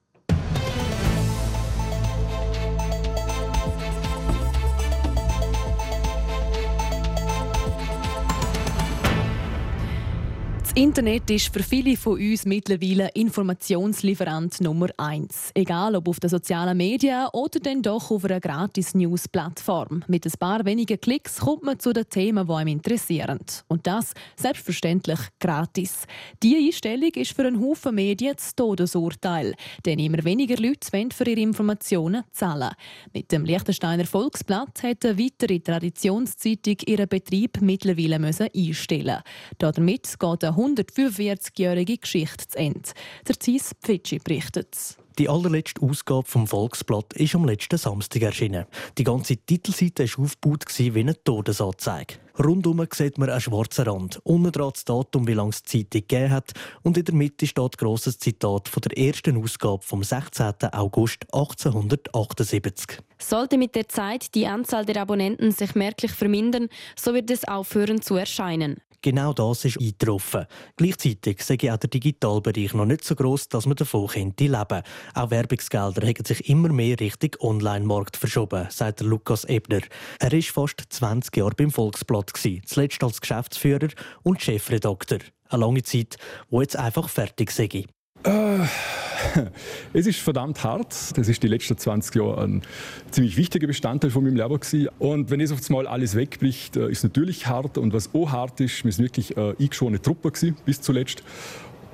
Internet 10.80 11.30
ist 11.30 11.52
für 11.52 11.62
viele 11.62 11.94
von 11.94 12.18
uns 12.18 12.46
mittlerweile 12.46 13.10
Informationslieferant 13.12 14.62
Nummer 14.62 14.88
eins. 14.96 15.50
Egal 15.52 15.94
ob 15.94 16.08
auf 16.08 16.20
den 16.20 16.30
sozialen 16.30 16.74
Medien 16.74 17.26
oder 17.34 17.60
dann 17.60 17.82
doch 17.82 18.10
auf 18.10 18.24
einer 18.24 18.40
Gratis-News-Plattform. 18.40 20.04
Mit 20.08 20.24
ein 20.24 20.32
paar 20.38 20.64
wenigen 20.64 20.98
Klicks 20.98 21.40
kommt 21.40 21.64
man 21.64 21.78
zu 21.78 21.92
den 21.92 22.08
Themen, 22.08 22.46
die 22.46 22.52
einem 22.54 22.68
interessieren. 22.68 23.40
Und 23.68 23.86
das 23.86 24.14
selbstverständlich 24.36 25.18
gratis. 25.38 26.06
Diese 26.42 26.56
Einstellung 26.56 27.10
ist 27.10 27.36
für 27.36 27.46
einen 27.46 27.60
Haufen 27.60 27.94
Medien 27.94 28.32
das 28.34 28.56
Todesurteil. 28.56 29.54
Denn 29.84 29.98
immer 29.98 30.24
weniger 30.24 30.56
Leute 30.56 30.90
wollen 30.92 31.10
für 31.10 31.28
ihre 31.28 31.40
Informationen 31.40 32.24
zahlen. 32.32 32.70
Mit 33.12 33.30
dem 33.32 33.44
Liechtensteiner 33.44 34.06
Volksblatt 34.06 34.82
hat 34.82 35.04
eine 35.04 35.18
weitere 35.18 35.60
Traditionszeitung 35.60 36.76
ihren 36.86 37.06
Betrieb 37.06 37.60
mittlerweile 37.60 38.16
einstellen 38.16 39.18
müssen. 39.18 39.22
Damit 39.58 40.18
geht 40.18 40.44
eine 40.44 40.56
145-jährige 40.76 41.98
Geschichte 41.98 42.48
zu 42.48 42.58
Ende. 42.58 42.90
Der 43.26 43.36
Thies 43.36 43.72
Pfitschi 43.82 44.18
berichtet. 44.18 44.96
Die 45.18 45.28
allerletzte 45.28 45.82
Ausgabe 45.82 46.26
vom 46.26 46.46
Volksblatt 46.46 47.12
ist 47.14 47.34
am 47.34 47.44
letzten 47.44 47.76
Samstag 47.76 48.22
erschienen. 48.22 48.64
Die 48.96 49.04
ganze 49.04 49.36
Titelseite 49.36 50.04
war 50.04 50.24
aufgebaut 50.24 50.64
wie 50.78 51.00
eine 51.00 51.22
Todesanzeige. 51.22 52.14
Rundum 52.44 52.82
sieht 52.92 53.18
man 53.18 53.28
einen 53.28 53.40
schwarzen 53.40 53.86
Rand. 53.86 54.20
Unten 54.24 54.52
dran 54.52 54.70
das 54.72 54.84
Datum, 54.84 55.26
wie 55.26 55.34
lange 55.34 55.50
es 55.50 55.62
die 55.62 55.84
Zeitung 55.84 56.08
gegeben 56.08 56.30
hat. 56.30 56.52
Und 56.82 56.96
in 56.96 57.04
der 57.04 57.14
Mitte 57.14 57.46
steht 57.46 57.62
ein 57.62 57.76
grosses 57.76 58.18
Zitat 58.18 58.68
von 58.68 58.80
der 58.80 58.96
ersten 58.96 59.36
Ausgabe 59.36 59.82
vom 59.82 60.02
16. 60.02 60.54
August 60.72 61.24
1878. 61.32 62.98
Sollte 63.18 63.58
mit 63.58 63.74
der 63.74 63.88
Zeit 63.88 64.34
die 64.34 64.46
Anzahl 64.46 64.86
der 64.86 65.02
Abonnenten 65.02 65.52
sich 65.52 65.74
merklich 65.74 66.12
vermindern, 66.12 66.68
so 66.96 67.12
wird 67.12 67.30
es 67.30 67.46
aufhören 67.46 68.00
zu 68.00 68.16
erscheinen. 68.16 68.80
Genau 69.02 69.32
das 69.32 69.64
ist 69.64 69.80
eingetroffen. 69.80 70.44
Gleichzeitig 70.76 71.42
sage 71.42 71.72
auch 71.72 71.78
der 71.78 71.88
Digitalbereich 71.88 72.74
noch 72.74 72.84
nicht 72.84 73.02
so 73.02 73.14
groß, 73.14 73.48
dass 73.48 73.64
man 73.64 73.76
davon 73.76 74.08
könnte 74.08 74.44
leben. 74.44 74.82
Auch 75.14 75.30
Werbungsgelder 75.30 76.06
haben 76.06 76.24
sich 76.24 76.46
immer 76.50 76.68
mehr 76.68 77.00
Richtung 77.00 77.30
Online-Markt 77.40 78.18
verschoben, 78.18 78.66
sagt 78.68 79.00
Lukas 79.00 79.44
Ebner. 79.44 79.80
Er 80.18 80.32
ist 80.34 80.50
fast 80.50 80.82
20 80.90 81.34
Jahre 81.34 81.54
beim 81.56 81.70
Volksblatt 81.70 82.29
zuletzt 82.32 83.02
als 83.02 83.20
Geschäftsführer 83.20 83.88
und 84.22 84.42
Chefredakteur. 84.42 85.20
Eine 85.48 85.60
lange 85.60 85.82
Zeit, 85.82 86.16
wo 86.48 86.60
jetzt 86.60 86.76
einfach 86.76 87.08
fertig 87.08 87.50
sei. 87.50 87.86
Äh, 88.24 88.58
es 89.92 90.06
ist 90.06 90.20
verdammt 90.20 90.62
hart. 90.62 91.16
Das 91.16 91.28
ist 91.28 91.42
die 91.42 91.48
letzten 91.48 91.76
20 91.76 92.14
Jahre 92.16 92.42
ein 92.42 92.62
ziemlich 93.10 93.36
wichtiger 93.36 93.66
Bestandteil 93.66 94.10
von 94.10 94.24
meinem 94.24 94.36
Leben 94.36 94.60
gewesen. 94.60 94.88
Und 94.98 95.30
wenn 95.30 95.40
es 95.40 95.52
auf 95.52 95.60
einmal 95.68 95.86
alles 95.86 96.14
wegbricht, 96.14 96.76
äh, 96.76 96.90
ist 96.90 96.98
es 96.98 97.04
natürlich 97.04 97.46
hart. 97.46 97.78
Und 97.78 97.92
was 97.92 98.14
auch 98.14 98.30
hart 98.30 98.60
ist, 98.60 98.84
wir 98.84 98.92
sind 98.92 99.04
wirklich 99.04 99.36
eine 99.36 99.50
äh, 99.50 99.62
eingeschworene 99.62 100.00
Truppe 100.00 100.30
gewesen, 100.30 100.56
bis 100.64 100.80
zuletzt. 100.80 101.22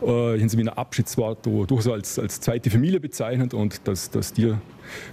Äh, 0.03 0.07
haben 0.07 0.49
sie 0.49 0.57
mir 0.57 0.71
ein 0.71 0.77
Abschiedswort 0.77 1.47
durchaus 1.47 1.89
als, 1.89 2.19
als 2.19 2.41
zweite 2.41 2.69
Familie 2.69 3.01
bezeichnet 3.01 3.55
und 3.55 3.81
dass, 3.89 4.11
dass 4.11 4.31
die 4.33 4.55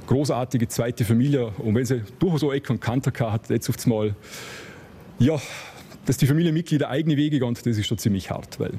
großartige 0.07 0.67
zweite 0.67 1.05
Familie, 1.05 1.47
und 1.59 1.75
wenn 1.75 1.85
sie 1.85 2.01
durchaus 2.19 2.43
auch 2.43 2.51
Eck 2.51 2.69
und 2.69 2.81
Kanter 2.81 3.13
hat, 3.31 3.49
jetzt 3.49 3.69
auf 3.69 3.77
einmal 3.85 4.13
ja, 5.23 5.39
dass 6.05 6.17
die 6.17 6.27
Familienmitglieder 6.27 6.89
eigene 6.89 7.17
Wege 7.17 7.39
gehen, 7.39 7.53
das 7.53 7.77
ist 7.77 7.88
schon 7.88 7.98
ziemlich 7.98 8.29
hart, 8.29 8.60
weil 8.60 8.74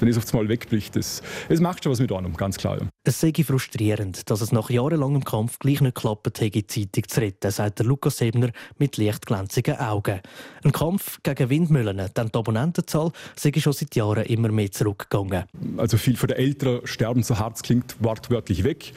wenn 0.00 0.08
es 0.08 0.16
auf 0.16 0.32
einmal 0.32 0.48
wegbricht, 0.48 0.96
das, 0.96 1.22
es 1.48 1.60
macht 1.60 1.84
schon 1.84 1.92
was 1.92 2.00
mit 2.00 2.12
einem, 2.12 2.34
ganz 2.36 2.56
klar. 2.56 2.80
Ja. 2.80 2.88
Es 3.04 3.20
sei 3.20 3.32
frustrierend, 3.44 4.30
dass 4.30 4.40
es 4.40 4.50
nach 4.50 4.70
jahrelangem 4.70 5.24
Kampf 5.24 5.58
gleich 5.58 5.80
nicht 5.80 5.94
geklappt 5.94 6.40
hat, 6.40 6.54
die 6.54 6.66
Zeitung 6.66 7.04
zu 7.06 7.20
retten, 7.20 7.50
sagt 7.50 7.78
der 7.78 7.86
Lukas 7.86 8.20
Ebner 8.20 8.50
mit 8.78 8.96
leicht 8.96 9.26
glänzigen 9.26 9.76
Augen. 9.76 10.20
Ein 10.64 10.72
Kampf 10.72 11.20
gegen 11.22 11.50
Windmühlen, 11.50 11.96
denn 11.96 12.28
die 12.28 12.38
Abonnentenzahl 12.38 13.12
sei 13.36 13.52
schon 13.56 13.72
seit 13.72 13.94
Jahren 13.94 14.24
immer 14.24 14.50
mehr 14.50 14.70
zurückgegangen. 14.70 15.44
Also 15.76 15.98
viel 15.98 16.16
von 16.16 16.28
den 16.28 16.38
Älteren 16.38 16.86
sterben, 16.86 17.22
so 17.22 17.38
hart 17.38 17.56
es 17.56 17.62
klingt, 17.62 17.96
wortwörtlich 18.00 18.64
weg. 18.64 18.92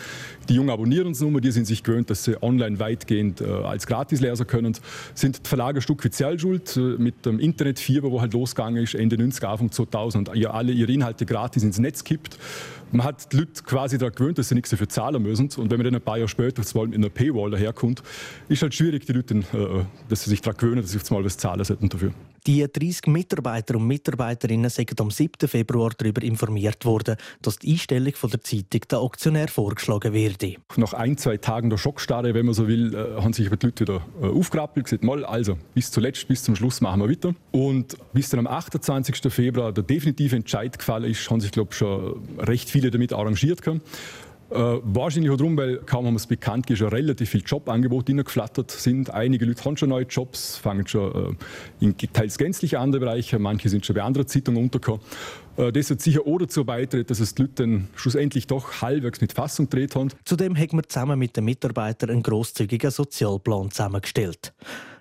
Die 0.49 0.55
Jungen 0.55 0.69
abonnieren 0.69 1.07
uns 1.07 1.19
nur, 1.19 1.41
die 1.41 1.51
sind 1.51 1.67
sich 1.67 1.83
gewöhnt, 1.83 2.09
dass 2.09 2.23
sie 2.23 2.41
online 2.41 2.79
weitgehend 2.79 3.41
äh, 3.41 3.45
als 3.45 3.85
Gratisleser 3.87 4.45
können. 4.45 4.77
Sind 5.13 5.45
die 5.45 5.49
Verlage 5.49 5.79
ein 5.79 5.81
Stück 5.81 5.99
speziell 5.99 6.39
schuld, 6.39 6.77
äh, 6.77 6.79
mit 6.79 7.25
dem 7.25 7.39
Internetfieber, 7.57 8.11
wo 8.11 8.21
halt 8.21 8.33
losgegangen 8.33 8.83
ist, 8.83 8.93
Ende 8.93 9.15
90er, 9.15 9.45
Anfang 9.45 9.71
2000, 9.71 10.29
und 10.29 10.45
alle 10.45 10.71
ihre 10.71 10.91
Inhalte 10.91 11.25
gratis 11.25 11.63
ins 11.63 11.79
Netz 11.79 12.03
kippt 12.03 12.37
man 12.91 13.05
hat 13.05 13.31
die 13.31 13.37
Leute 13.37 13.63
quasi 13.63 13.97
daran 13.97 14.15
gewöhnt, 14.15 14.37
dass 14.37 14.49
sie 14.49 14.55
nichts 14.55 14.69
dafür 14.69 14.89
zahlen 14.89 15.21
müssen. 15.21 15.49
Und 15.57 15.71
wenn 15.71 15.77
man 15.77 15.85
dann 15.85 15.95
ein 15.95 16.01
paar 16.01 16.17
Jahre 16.17 16.29
später 16.29 16.61
mal 16.75 16.87
mit 16.87 16.95
einer 16.95 17.09
Paywall 17.09 17.51
daherkommt, 17.51 18.01
ist 18.47 18.61
halt 18.61 18.73
schwierig, 18.73 19.05
die 19.05 19.13
Leute, 19.13 19.35
äh, 19.35 19.83
dass 20.09 20.23
sie 20.23 20.29
sich 20.29 20.41
daran 20.41 20.57
gewöhnen, 20.57 20.81
dass 20.81 20.91
sie 20.91 21.13
mal 21.13 21.23
was 21.23 21.37
zahlen 21.37 21.63
sollten 21.63 21.89
dafür. 21.89 22.13
Die 22.47 22.65
30 22.65 23.07
Mitarbeiter 23.07 23.75
und 23.75 23.87
Mitarbeiterinnen 23.87 24.69
sind 24.69 25.01
am 25.01 25.11
7. 25.11 25.49
Februar 25.49 25.91
darüber 25.97 26.23
informiert 26.23 26.85
worden, 26.85 27.17
dass 27.41 27.59
die 27.59 27.73
Einstellung 27.73 28.13
von 28.15 28.29
der 28.29 28.41
Zeitung 28.41 28.81
der 28.89 28.99
Aktionär 28.99 29.49
vorgeschlagen 29.49 30.13
werde. 30.13 30.55
Nach 30.77 30.93
ein, 30.93 31.17
zwei 31.17 31.35
Tagen 31.35 31.69
der 31.69 31.75
Schockstarre, 31.75 32.33
wenn 32.33 32.45
man 32.45 32.55
so 32.55 32.69
will, 32.69 32.95
äh, 32.95 33.21
haben 33.21 33.33
sich 33.33 33.49
die 33.49 33.65
Leute 33.65 33.81
wieder 33.81 34.01
äh, 34.21 34.27
aufgerappelt, 34.27 34.85
gesagt, 34.85 35.03
mal, 35.03 35.25
also 35.25 35.57
bis 35.73 35.91
zuletzt, 35.91 36.25
bis 36.29 36.41
zum 36.43 36.55
Schluss 36.55 36.79
machen 36.79 37.01
wir 37.01 37.09
weiter. 37.09 37.35
Und 37.51 37.97
bis 38.13 38.29
dann 38.29 38.39
am 38.39 38.47
28. 38.47 39.29
Februar 39.29 39.73
der 39.73 39.83
definitive 39.83 40.37
Entscheid 40.37 40.79
gefallen 40.79 41.11
ist, 41.11 41.29
haben 41.29 41.41
sich, 41.41 41.51
glaube 41.51 41.71
ich, 41.71 41.77
schon 41.77 42.21
recht 42.39 42.69
viele 42.69 42.91
damit 42.91 43.11
arrangiert. 43.11 43.61
Können. 43.61 43.81
Äh, 44.49 44.79
wahrscheinlich 44.83 45.31
auch 45.31 45.37
darum, 45.37 45.57
weil 45.57 45.77
kaum 45.79 46.05
haben 46.05 46.13
wir 46.13 46.17
es 46.17 46.27
bekannt 46.27 46.69
ist, 46.69 46.79
schon 46.79 46.87
relativ 46.87 47.29
viele 47.29 47.43
Jobangebote 47.43 48.13
reingeflattert 48.13 48.71
sind. 48.71 49.09
Einige 49.09 49.45
Leute 49.45 49.63
haben 49.65 49.75
schon 49.75 49.89
neue 49.89 50.05
Jobs, 50.05 50.55
fangen 50.55 50.87
schon 50.87 51.37
äh, 51.81 51.85
in 51.85 51.97
teils 51.97 52.37
gänzlich 52.37 52.77
andere 52.77 53.01
Bereiche, 53.01 53.39
manche 53.39 53.67
sind 53.67 53.85
schon 53.85 53.95
bei 53.95 54.03
anderen 54.03 54.27
Zeitungen 54.27 54.63
untergekommen. 54.63 55.01
Äh, 55.57 55.73
das 55.73 55.91
hat 55.91 56.01
sicher 56.01 56.21
auch 56.25 56.37
dazu 56.37 56.63
beigetragen, 56.63 57.05
dass 57.07 57.19
es 57.19 57.35
die 57.35 57.41
Leute 57.41 57.53
dann 57.55 57.89
schlussendlich 57.95 58.47
doch 58.47 58.81
halbwegs 58.81 59.19
mit 59.19 59.33
Fassung 59.33 59.69
gedreht 59.69 59.95
haben. 59.95 60.11
Zudem 60.23 60.55
haben 60.55 60.77
wir 60.77 60.87
zusammen 60.87 61.19
mit 61.19 61.35
den 61.35 61.43
Mitarbeitern 61.43 62.09
einen 62.09 62.23
grosszügigen 62.23 62.91
Sozialplan 62.91 63.71
zusammengestellt. 63.71 64.53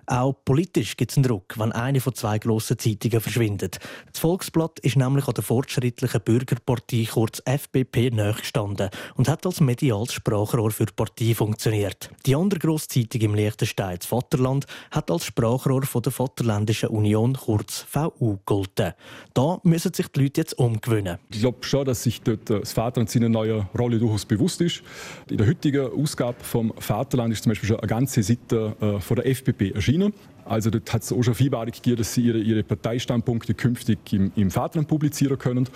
Auch 0.09 0.33
politisch 0.45 0.95
gibt 0.95 1.11
es 1.11 1.17
einen 1.17 1.25
Druck, 1.25 1.59
wenn 1.59 1.73
eine 1.73 1.99
von 1.99 2.15
zwei 2.15 2.39
grossen 2.39 2.79
Zeitungen 2.79 3.19
verschwindet. 3.19 3.79
Das 4.09 4.21
Volksblatt 4.21 4.79
ist 4.79 4.95
nämlich 4.95 5.27
an 5.27 5.33
der 5.33 5.43
fortschrittlichen 5.43 6.21
Bürgerpartei, 6.21 7.05
kurz 7.11 7.41
FBP, 7.45 8.11
nachgestanden 8.11 8.89
und 9.15 9.27
hat 9.27 9.45
als 9.45 9.59
mediales 9.59 10.13
Sprachrohr 10.13 10.71
für 10.71 10.85
die 10.85 10.93
Partei 10.93 11.35
funktioniert. 11.35 12.09
Die 12.25 12.35
andere 12.35 12.57
grosse 12.61 12.87
Zeitung 12.87 13.19
im 13.19 13.35
Liechtenstein, 13.35 13.97
das 13.97 14.07
Vaterland, 14.07 14.65
hat 14.91 15.11
als 15.11 15.25
Sprachrohr 15.25 15.83
von 15.83 16.01
der 16.01 16.13
Vaterländischen 16.13 16.87
Union, 16.87 17.33
kurz 17.33 17.85
VU, 17.89 18.37
gegolten. 18.37 18.93
Da 19.33 19.59
müssen 19.63 19.93
sich 19.93 20.07
die 20.07 20.21
Leute 20.21 20.39
jetzt 20.39 20.57
umgewöhnen. 20.57 21.17
Ich 21.31 21.41
glaube 21.41 21.65
schon, 21.65 21.83
dass 21.83 22.03
sich 22.03 22.21
dort 22.21 22.49
das 22.49 22.71
Vaterland 22.71 23.09
seiner 23.09 23.27
neuen 23.27 23.67
Rolle 23.77 23.99
durchaus 23.99 24.23
bewusst 24.23 24.61
ist. 24.61 24.83
In 25.29 25.35
der 25.35 25.47
heutigen 25.47 25.91
Ausgabe 25.91 26.37
vom 26.43 26.73
Vaterland 26.79 27.33
ist 27.33 27.43
zum 27.43 27.51
Beispiel 27.51 27.67
schon 27.67 27.79
eine 27.81 27.87
ganze 27.87 28.23
Seite 28.23 28.73
äh, 28.79 29.01
von 29.01 29.17
der 29.17 29.35
FBP 29.35 29.71
erschienen. 29.75 29.96
China. 29.97 30.11
Also 30.45 30.69
dort 30.69 30.93
hat 30.93 31.03
es 31.03 31.11
auch 31.11 31.21
schon 31.23 31.35
Vereinbarung 31.35 31.71
gegeben, 31.71 31.97
dass 31.97 32.13
sie 32.13 32.21
ihre, 32.21 32.39
ihre 32.39 32.63
Parteistandpunkte 32.63 33.53
künftig 33.53 33.99
im, 34.13 34.31
im 34.35 34.49
Vaterland 34.49 34.87
publizieren 34.87 35.37
können. 35.37 35.67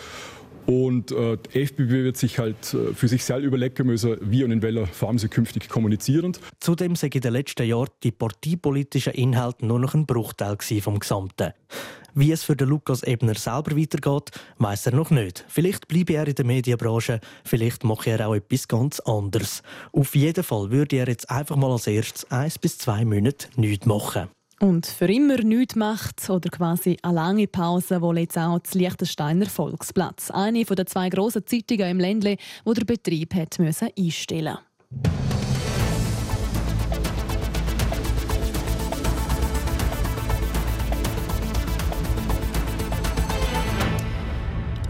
Und 0.68 1.12
äh, 1.12 1.38
die 1.38 1.64
FPP 1.64 1.90
wird 1.90 2.18
sich 2.18 2.38
halt 2.38 2.74
äh, 2.74 2.94
für 2.94 3.08
sich 3.08 3.26
selbst 3.26 3.46
überlegen 3.46 3.88
müssen, 3.88 4.18
wie 4.22 4.44
und 4.44 4.52
in 4.52 4.62
welcher 4.62 4.86
Form 4.86 5.18
sie 5.18 5.28
künftig 5.28 5.68
kommunizieren. 5.68 6.38
Zudem 6.60 6.96
sei 6.96 7.10
in 7.12 7.22
den 7.22 7.34
letzten 7.34 7.68
Jahren 7.68 7.90
die 8.04 8.12
parteipolitischen 8.12 9.14
Inhalte 9.14 9.66
nur 9.66 9.80
noch 9.80 9.96
ein 9.96 10.06
Bruchteil 10.06 10.58
vom 10.82 11.00
Gesamten. 11.00 11.54
Wie 12.14 12.32
es 12.32 12.44
für 12.44 12.56
den 12.56 12.68
Lukas 12.68 13.04
Ebner 13.04 13.36
selber 13.36 13.78
weitergeht, 13.78 14.32
weiß 14.58 14.88
er 14.88 14.96
noch 14.96 15.12
nicht. 15.12 15.46
Vielleicht 15.48 15.88
bleibe 15.88 16.14
er 16.14 16.28
in 16.28 16.36
der 16.36 16.46
Medienbranche, 16.46 17.20
vielleicht 17.46 17.84
mache 17.84 18.10
er 18.12 18.28
auch 18.28 18.36
etwas 18.36 18.68
ganz 18.68 19.00
anderes. 19.02 19.64
Auf 19.94 20.16
jeden 20.16 20.44
Fall 20.44 20.72
würde 20.72 20.98
er 20.98 21.08
jetzt 21.08 21.30
einfach 21.30 21.56
mal 21.56 21.72
als 21.72 21.88
erstes 21.88 22.30
eins 22.30 22.60
bis 22.60 22.78
zwei 22.78 23.06
Monate 23.06 23.48
nichts 23.56 23.86
machen. 23.86 24.28
Und 24.60 24.86
für 24.86 25.12
immer 25.12 25.38
nichts 25.38 25.76
macht 25.76 26.30
oder 26.30 26.50
quasi 26.50 26.98
eine 27.02 27.16
lange 27.16 27.48
Pause, 27.48 28.02
wo 28.02 28.14
jetzt 28.14 28.38
auch 28.38 28.60
das 28.60 28.76
Liechtensteiner 28.76 29.48
Volksplatz, 29.48 30.30
eine 30.30 30.64
der 30.64 30.86
zwei 30.86 31.10
grossen 31.10 31.48
Zeitungen 31.48 31.90
im 31.90 32.00
Ländle, 32.00 32.38
wo 32.64 32.74
der 32.74 32.86
Betrieb 32.86 33.34
hat 33.34 33.58
müssen 33.58 33.90
einstellen 33.98 34.58
musste. 34.92 35.31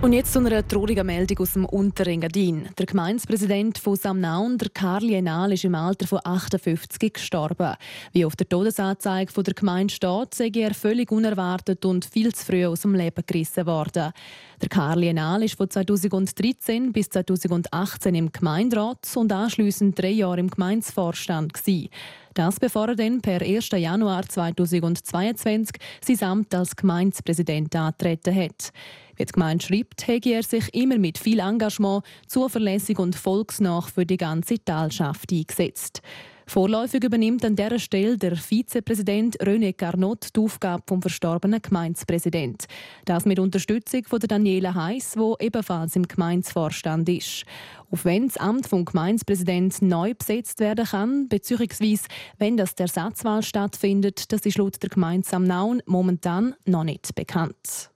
Und 0.02 0.14
jetzt 0.14 0.34
zu 0.34 0.40
einer 0.40 0.68
traurigen 0.68 1.06
Meldung 1.06 1.38
aus 1.38 1.54
dem 1.54 1.64
Unterengadin. 1.64 2.68
Der 2.76 2.88
Gemeindepräsident 2.88 3.78
von 3.78 3.96
Samnaun, 3.96 4.58
der 4.58 4.70
Karl 4.70 5.08
Enal, 5.12 5.54
ist 5.54 5.64
im 5.64 5.76
Alter 5.76 6.08
von 6.08 6.20
58 6.24 7.14
gestorben. 7.14 7.76
Wie 8.12 8.26
auf 8.26 8.36
der 8.36 8.50
Todesanzeige 8.50 9.32
von 9.32 9.44
der 9.44 9.54
Gemeinde 9.54 9.94
steht, 9.94 10.34
sei 10.34 10.50
er 10.56 10.74
völlig 10.74 11.12
unerwartet 11.12 11.86
und 11.86 12.04
viel 12.04 12.34
zu 12.34 12.44
früh 12.44 12.66
aus 12.66 12.82
dem 12.82 12.96
Leben 12.96 13.24
gerissen 13.28 13.68
worden. 13.68 14.12
Der 14.60 14.70
Karl 14.70 15.04
Enal 15.04 15.44
ist 15.44 15.58
von 15.58 15.70
2013 15.70 16.92
bis 16.92 17.10
2018 17.10 18.16
im 18.16 18.32
Gemeinderat 18.32 19.08
und 19.14 19.32
anschließend 19.32 20.02
drei 20.02 20.10
Jahre 20.10 20.40
im 20.40 20.50
Gemeindevorstand. 20.50 21.54
Das 22.34 22.60
bevor 22.60 22.90
er 22.90 22.96
dann 22.96 23.22
per 23.22 23.42
1. 23.42 23.70
Januar 23.72 24.24
2022 24.28 25.76
sein 26.04 26.28
Amt 26.28 26.56
als 26.56 26.76
Gemeindepräsident 26.76 27.76
antreten 27.76 28.36
hat. 28.36 28.72
Wie 29.18 29.26
die 29.26 29.32
Gemeinde 29.32 29.66
schreibt, 29.66 30.08
hätte 30.08 30.30
er 30.30 30.44
sich 30.44 30.74
immer 30.74 30.98
mit 30.98 31.18
viel 31.18 31.40
Engagement, 31.40 32.04
zuverlässig 32.28 32.98
und 33.00 33.16
volksnah 33.16 33.82
für 33.82 34.06
die 34.06 34.18
ganze 34.18 34.64
Talschaft 34.64 35.32
eingesetzt. 35.32 36.02
Vorläufig 36.52 37.02
übernimmt 37.06 37.46
an 37.46 37.56
dieser 37.56 37.80
Stelle 37.80 38.18
der 38.18 38.36
Vizepräsident 38.36 39.40
René 39.40 39.72
Carnot 39.72 40.36
die 40.36 40.42
Aufgabe 40.42 40.84
vom 40.86 41.02
verstorbenen 41.02 41.62
Gemeindepräsident. 41.62 42.66
Das 43.06 43.24
mit 43.24 43.40
Unterstützung 43.40 44.04
von 44.04 44.20
Daniela 44.20 44.76
Heiss, 44.76 45.14
wo 45.16 45.38
ebenfalls 45.40 45.96
im 45.96 46.10
Gemeindevorstand 46.10 47.08
ist. 47.08 47.46
Auf 47.90 48.04
wenn 48.04 48.28
das 48.28 48.36
Amt 48.36 48.68
vom 48.68 48.84
Gemeindepräsident 48.84 49.82
neu 49.82 50.14
besetzt 50.14 50.60
werden 50.60 50.84
kann, 50.84 51.30
beziehungsweise 51.30 52.10
wenn 52.38 52.58
das 52.58 52.76
der 52.76 52.88
Ersatzwahl 52.88 53.44
stattfindet, 53.44 54.34
das 54.34 54.42
ist 54.42 54.58
laut 54.58 54.84
der 54.84 54.90
Gemeinde 54.90 55.26
Samnaun 55.26 55.82
momentan 55.86 56.56
noch 56.66 56.84
nicht 56.84 57.16
bekannt. 57.16 57.90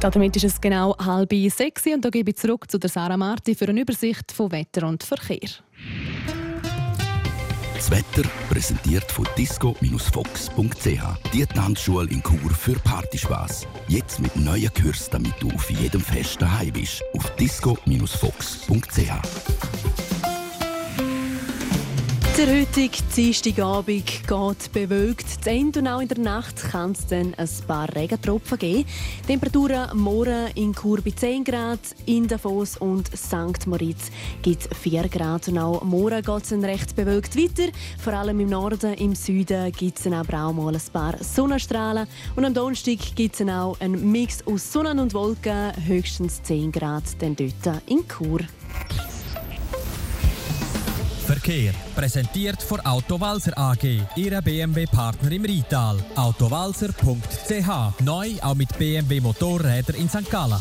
Damit 0.00 0.36
ist 0.36 0.44
es 0.44 0.60
genau 0.60 0.96
halb 0.96 1.32
sechs 1.50 1.84
und 1.86 2.04
da 2.04 2.10
gebe 2.10 2.30
ich 2.30 2.36
zurück 2.36 2.70
zu 2.70 2.78
der 2.78 2.88
Sarah 2.88 3.16
Marti 3.16 3.56
für 3.56 3.68
eine 3.68 3.80
Übersicht 3.80 4.30
von 4.30 4.52
Wetter 4.52 4.86
und 4.86 5.02
Verkehr. 5.02 5.48
Das 7.74 7.90
Wetter 7.90 8.22
präsentiert 8.48 9.10
von 9.10 9.26
disco-fox.ch. 9.36 11.32
Die 11.32 11.46
Tanzschule 11.46 12.08
in 12.10 12.22
Chur 12.22 12.50
für 12.50 12.78
Partyspaß. 12.78 13.66
Jetzt 13.88 14.20
mit 14.20 14.36
neuen 14.36 14.72
Kursen, 14.72 15.10
damit 15.12 15.34
du 15.40 15.50
auf 15.50 15.68
jedem 15.70 16.00
Fest 16.00 16.42
daheim 16.42 16.72
bist. 16.72 17.02
Auf 17.14 17.34
disco-fox.ch. 17.36 20.07
Der 22.38 22.56
heutige 22.56 23.02
Dienstagabend 23.16 24.06
geht 24.06 24.72
bewölkt. 24.72 25.42
Zu 25.42 25.50
Ende 25.50 25.80
und 25.80 25.88
auch 25.88 26.00
in 26.00 26.06
der 26.06 26.20
Nacht 26.20 26.70
kann 26.70 26.92
es 26.92 27.04
dann 27.04 27.34
ein 27.34 27.48
paar 27.66 27.92
Regentropfen 27.92 28.56
geben. 28.60 28.84
Temperaturen 29.26 29.98
morgen 29.98 30.46
in 30.54 30.72
Chur 30.72 31.00
bei 31.02 31.10
10 31.10 31.42
Grad, 31.42 31.80
in 32.06 32.28
Davos 32.28 32.76
und 32.76 33.08
St. 33.08 33.66
Moritz 33.66 34.12
gibt 34.40 34.72
4 34.72 35.08
Grad. 35.08 35.48
Und 35.48 35.58
auch 35.58 35.82
morgen 35.82 36.22
geht 36.22 36.44
es 36.44 36.52
recht 36.52 36.94
bewölkt 36.94 37.34
weiter. 37.34 37.72
Vor 37.98 38.12
allem 38.12 38.38
im 38.38 38.50
Norden, 38.50 38.94
im 38.94 39.16
Süden 39.16 39.72
gibt 39.72 39.98
es 39.98 40.06
aber 40.06 40.44
auch 40.44 40.52
mal 40.52 40.76
ein 40.76 40.92
paar 40.92 41.16
Sonnenstrahlen. 41.20 42.06
Und 42.36 42.44
am 42.44 42.54
Donnerstag 42.54 43.16
gibt 43.16 43.34
es 43.34 43.48
auch 43.48 43.80
einen 43.80 44.12
Mix 44.12 44.46
aus 44.46 44.72
Sonne 44.72 45.02
und 45.02 45.12
Wolken, 45.12 45.72
höchstens 45.84 46.40
10 46.44 46.70
Grad, 46.70 47.02
dann 47.18 47.34
dort 47.34 47.82
in 47.88 48.06
Chur. 48.06 48.42
Verkehr. 51.48 51.72
Präsentiert 51.94 52.62
von 52.62 52.78
Autowalzer 52.80 53.56
AG, 53.56 54.02
Ihrer 54.16 54.42
BMW-Partner 54.42 55.32
im 55.32 55.44
Rital. 55.46 55.96
Autowalzer.ch. 56.14 58.02
Neu 58.02 58.32
auch 58.42 58.54
mit 58.54 58.76
BMW 58.76 59.20
Motorräder 59.20 59.94
in 59.94 60.10
St. 60.10 60.30
Gallen. 60.30 60.60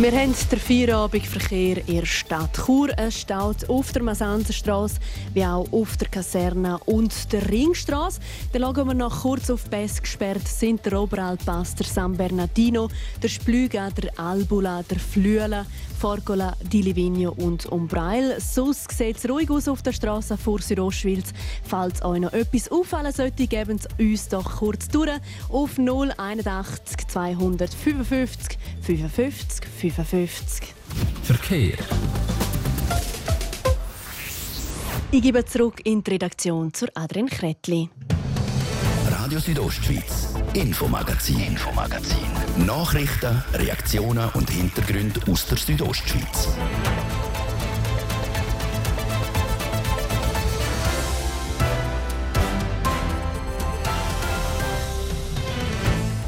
Wir 0.00 0.12
haben 0.12 0.32
den 0.32 0.58
Feierabendverkehr 0.60 1.78
in 1.88 1.96
der 1.96 2.06
Stadt 2.06 2.56
Chur. 2.64 2.90
Es 2.96 3.18
staut 3.18 3.68
auf 3.68 3.90
der 3.90 4.04
Masanzerstraße 4.04 5.00
wie 5.34 5.44
auch 5.44 5.66
auf 5.72 5.96
der 5.96 6.06
Kaserne 6.06 6.78
und 6.86 7.32
der 7.32 7.50
Ringstraße. 7.50 8.20
Dann 8.52 8.62
schauen 8.62 8.86
wir 8.86 8.94
noch 8.94 9.22
kurz 9.22 9.50
auf 9.50 9.68
Bess 9.68 10.00
gesperrt 10.00 10.46
sind 10.46 10.86
der 10.86 11.00
Oberalpass, 11.00 11.74
der 11.74 11.86
San 11.86 12.16
Bernardino, 12.16 12.88
der 13.20 13.28
Splüga, 13.28 13.90
der 13.90 14.16
Albula, 14.20 14.84
der 14.84 15.00
Flüela, 15.00 15.66
Forgola, 15.98 16.56
Di 16.72 16.80
Livigno 16.80 17.32
und 17.32 17.66
Umbrail. 17.66 18.36
Sonst 18.38 18.92
sieht 18.92 19.16
es 19.16 19.28
ruhig 19.28 19.50
aus 19.50 19.66
auf 19.66 19.82
der 19.82 19.92
Straße 19.92 20.36
vor 20.36 20.60
Südostschwilz. 20.60 21.32
Falls 21.64 22.04
euch 22.04 22.20
noch 22.20 22.32
etwas 22.32 22.70
auffallen 22.70 23.12
sollte, 23.12 23.48
geben 23.48 23.80
Sie 23.80 24.12
uns 24.12 24.28
doch 24.28 24.58
kurz 24.58 24.86
durch 24.86 25.18
auf 25.48 25.76
081 25.76 27.08
255 27.08 28.58
55 28.88 29.66
55. 29.68 30.74
Verkehr. 31.22 31.76
Ich 35.10 35.20
gebe 35.20 35.44
zurück 35.44 35.82
in 35.84 36.02
die 36.02 36.12
Redaktion 36.12 36.72
zur 36.72 36.88
Adrian 36.94 37.28
Kretli. 37.28 37.90
Radio 39.10 39.40
Südostschweiz, 39.40 40.32
Infomagazin, 40.54 41.38
Infomagazin. 41.38 42.64
Nachrichten, 42.64 43.42
Reaktionen 43.52 44.30
und 44.30 44.48
Hintergründe 44.48 45.20
aus 45.30 45.44
der 45.44 45.58
Südostschweiz. 45.58 46.48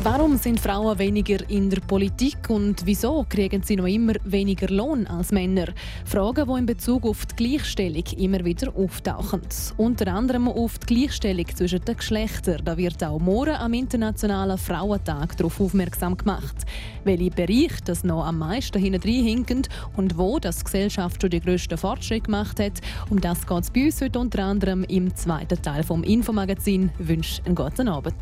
Warum 0.02 0.38
sind 0.38 0.58
Frauen 0.58 0.98
weniger 0.98 1.46
in 1.50 1.68
der 1.68 1.82
Politik 1.82 2.48
und 2.48 2.86
wieso 2.86 3.26
kriegen 3.28 3.62
sie 3.62 3.76
noch 3.76 3.86
immer 3.86 4.14
weniger 4.24 4.68
Lohn 4.68 5.06
als 5.06 5.30
Männer? 5.30 5.66
Fragen, 6.06 6.46
die 6.48 6.58
in 6.58 6.64
Bezug 6.64 7.04
auf 7.04 7.26
die 7.26 7.36
Gleichstellung 7.36 8.04
immer 8.16 8.42
wieder 8.42 8.74
auftauchen. 8.74 9.42
Unter 9.76 10.14
anderem 10.14 10.48
auf 10.48 10.78
die 10.78 10.94
Gleichstellung 10.94 11.44
zwischen 11.54 11.84
den 11.84 11.98
Geschlechtern. 11.98 12.62
Da 12.64 12.78
wird 12.78 13.04
auch 13.04 13.18
morgen 13.18 13.54
am 13.56 13.74
Internationalen 13.74 14.56
Frauentag 14.56 15.36
darauf 15.36 15.60
aufmerksam 15.60 16.16
gemacht. 16.16 16.56
Welche 17.04 17.30
Bereiche 17.30 17.82
das 17.84 18.02
noch 18.02 18.24
am 18.24 18.38
meisten 18.38 18.78
hinten 18.78 19.64
und 19.98 20.16
wo 20.16 20.38
das 20.38 20.64
Gesellschaft 20.64 21.20
schon 21.20 21.30
die 21.30 21.40
grössten 21.40 21.76
Fortschritte 21.76 22.22
gemacht 22.22 22.58
hat. 22.58 22.80
Um 23.10 23.20
das 23.20 23.46
geht 23.46 23.64
es 23.64 23.70
bei 23.70 23.84
uns 23.84 24.00
heute 24.00 24.18
unter 24.18 24.44
anderem 24.44 24.82
im 24.84 25.14
zweiten 25.14 25.60
Teil 25.60 25.82
vom 25.82 26.02
Infomagazin. 26.04 26.90
Wünsche 26.98 27.42
einen 27.44 27.54
guten 27.54 27.86
Abend. 27.86 28.16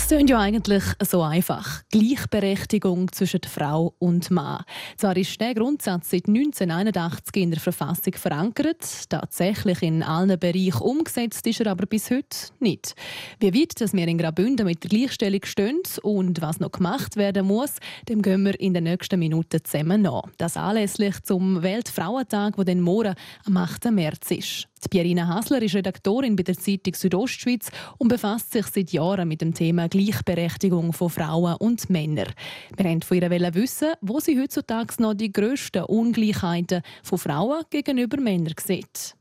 Es 0.00 0.06
klingt 0.06 0.30
ja 0.30 0.38
eigentlich 0.38 0.84
so 1.00 1.22
einfach. 1.22 1.82
Gleichberechtigung 1.90 3.10
zwischen 3.10 3.40
Frau 3.42 3.96
und 3.98 4.30
Mann. 4.30 4.62
Zwar 4.96 5.16
ist 5.16 5.40
der 5.40 5.54
Grundsatz 5.54 6.10
seit 6.10 6.28
1981 6.28 7.42
in 7.42 7.50
der 7.50 7.58
Verfassung 7.58 8.12
verankert, 8.12 8.78
tatsächlich 9.08 9.82
in 9.82 10.04
allen 10.04 10.38
Bereichen 10.38 10.82
umgesetzt 10.82 11.44
ist 11.48 11.60
er 11.60 11.72
aber 11.72 11.86
bis 11.86 12.12
heute 12.12 12.28
nicht. 12.60 12.94
Wie 13.40 13.52
weit 13.52 13.80
dass 13.80 13.92
wir 13.92 14.06
in 14.06 14.18
Graubünden 14.18 14.66
mit 14.66 14.84
der 14.84 14.90
Gleichstellung 14.90 15.40
stehen 15.42 15.82
und 16.02 16.40
was 16.40 16.60
noch 16.60 16.70
gemacht 16.70 17.16
werden 17.16 17.48
muss, 17.48 17.72
dem 18.08 18.22
gehen 18.22 18.44
wir 18.44 18.58
in 18.60 18.74
den 18.74 18.84
nächsten 18.84 19.18
Minuten 19.18 19.64
zusammen 19.64 20.02
nach. 20.02 20.22
Das 20.36 20.56
anlässlich 20.56 21.20
zum 21.24 21.60
Weltfrauentag, 21.64 22.54
der 22.54 22.64
den 22.66 22.82
morgen 22.82 23.16
am 23.46 23.56
8. 23.56 23.90
März 23.90 24.30
ist. 24.30 24.68
Die 24.84 24.88
Pierina 24.88 25.26
Hasler 25.26 25.62
ist 25.62 25.74
Redaktorin 25.74 26.36
bei 26.36 26.42
der 26.42 26.56
Zeitung 26.56 26.94
Südostschweiz 26.94 27.70
und 27.98 28.08
befasst 28.08 28.52
sich 28.52 28.66
seit 28.66 28.92
Jahren 28.92 29.28
mit 29.28 29.40
dem 29.40 29.54
Thema 29.54 29.88
Gleichberechtigung 29.88 30.92
von 30.92 31.10
Frauen 31.10 31.56
und 31.56 31.90
Männern. 31.90 32.32
Wir 32.76 32.84
wollten 32.84 33.02
von 33.02 33.16
ihr 33.16 33.54
wissen, 33.54 33.92
wo 34.00 34.20
sie 34.20 34.40
heutzutage 34.40 34.94
noch 34.98 35.14
die 35.14 35.32
grössten 35.32 35.84
Ungleichheiten 35.84 36.82
von 37.02 37.18
Frauen 37.18 37.64
gegenüber 37.70 38.20
Männern 38.20 38.54
sieht. 38.64 39.14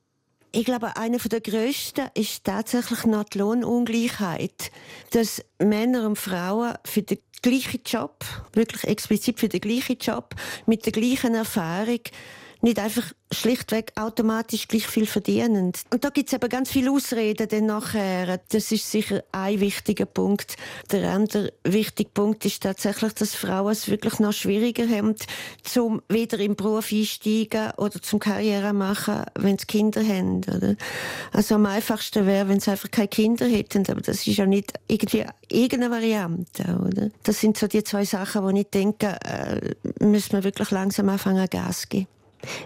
Ich 0.52 0.65
glaube, 0.65 0.96
einer 0.96 1.17
der 1.17 1.41
grössten 1.41 2.10
ist 2.13 2.43
tatsächlich 2.43 3.06
noch 3.06 3.26
die 3.26 3.39
Lohnungleichheit. 3.39 4.72
Dass 5.12 5.43
Männer 5.60 6.08
und 6.08 6.17
Frauen 6.17 6.76
für 6.86 7.04
den 7.04 7.20
gleichen 7.41 7.82
Job, 7.86 8.24
wirklich 8.54 8.84
explizit 8.86 9.39
für 9.39 9.50
den 9.50 9.62
gleichen 9.62 9.98
Job, 10.00 10.36
mit 10.65 10.86
der 10.86 10.93
gleichen 10.93 11.36
Erfahrung, 11.36 12.00
nicht 12.62 12.80
einfach 12.80 13.13
schlichtweg 13.32 13.91
automatisch 13.96 14.67
gleich 14.67 14.88
viel 14.88 15.06
verdienen. 15.06 15.74
Und 15.91 16.04
da 16.04 16.10
gibt 16.10 16.30
es 16.30 16.34
aber 16.34 16.48
ganz 16.48 16.72
viele 16.72 16.91
Ausreden 16.91 17.48
dann 17.48 17.65
nachher. 17.65 18.39
Das 18.50 18.72
ist 18.72 18.89
sicher 18.89 19.24
ein 19.32 19.60
wichtiger 19.60 20.06
Punkt. 20.06 20.56
Der 20.91 21.12
andere 21.12 21.54
wichtige 21.63 22.10
Punkt 22.10 22.46
ist 22.46 22.63
tatsächlich, 22.63 23.13
dass 23.13 23.36
Frauen 23.36 23.72
es 23.72 23.89
wirklich 23.89 24.20
noch 24.20 24.34
schwieriger 24.34 24.88
haben, 24.88 25.15
zum 25.63 26.02
wieder 26.08 26.39
im 26.39 26.56
Beruf 26.56 26.91
einsteigen 26.91 27.72
oder 27.78 28.02
zum 28.02 28.20
Karriere 28.20 28.74
machen, 28.74 29.24
wenn 29.36 29.58
sie 29.58 29.65
Kinder 29.65 30.02
haben. 30.06 30.38
Oder? 30.46 30.76
Also 31.34 31.56
am 31.56 31.65
einfachsten 31.65 32.26
wäre, 32.26 32.48
wenn 32.48 32.60
sie 32.60 32.72
einfach 32.72 32.91
keine 32.91 33.10
Kinder 33.10 33.46
hätten, 33.46 33.84
aber 33.89 34.02
das 34.02 34.26
ist 34.26 34.38
ja 34.38 34.46
nicht 34.46 34.74
irgendwie 34.88 35.26
irgendeine 35.50 35.91
Variante. 35.91 36.63
Oder? 36.86 37.10
Das 37.24 37.41
sind 37.41 37.58
so 37.58 37.67
die 37.67 37.84
zwei 37.84 38.06
Sachen, 38.06 38.43
wo 38.43 38.50
ich 38.50 38.67
denke, 38.70 39.17
äh, 39.26 39.76
müssen 40.04 40.34
wir 40.34 40.43
wirklich 40.43 40.72
langsam 40.72 41.10
anfangen, 41.10 41.48
Gas 41.50 41.89
geben. 41.89 42.08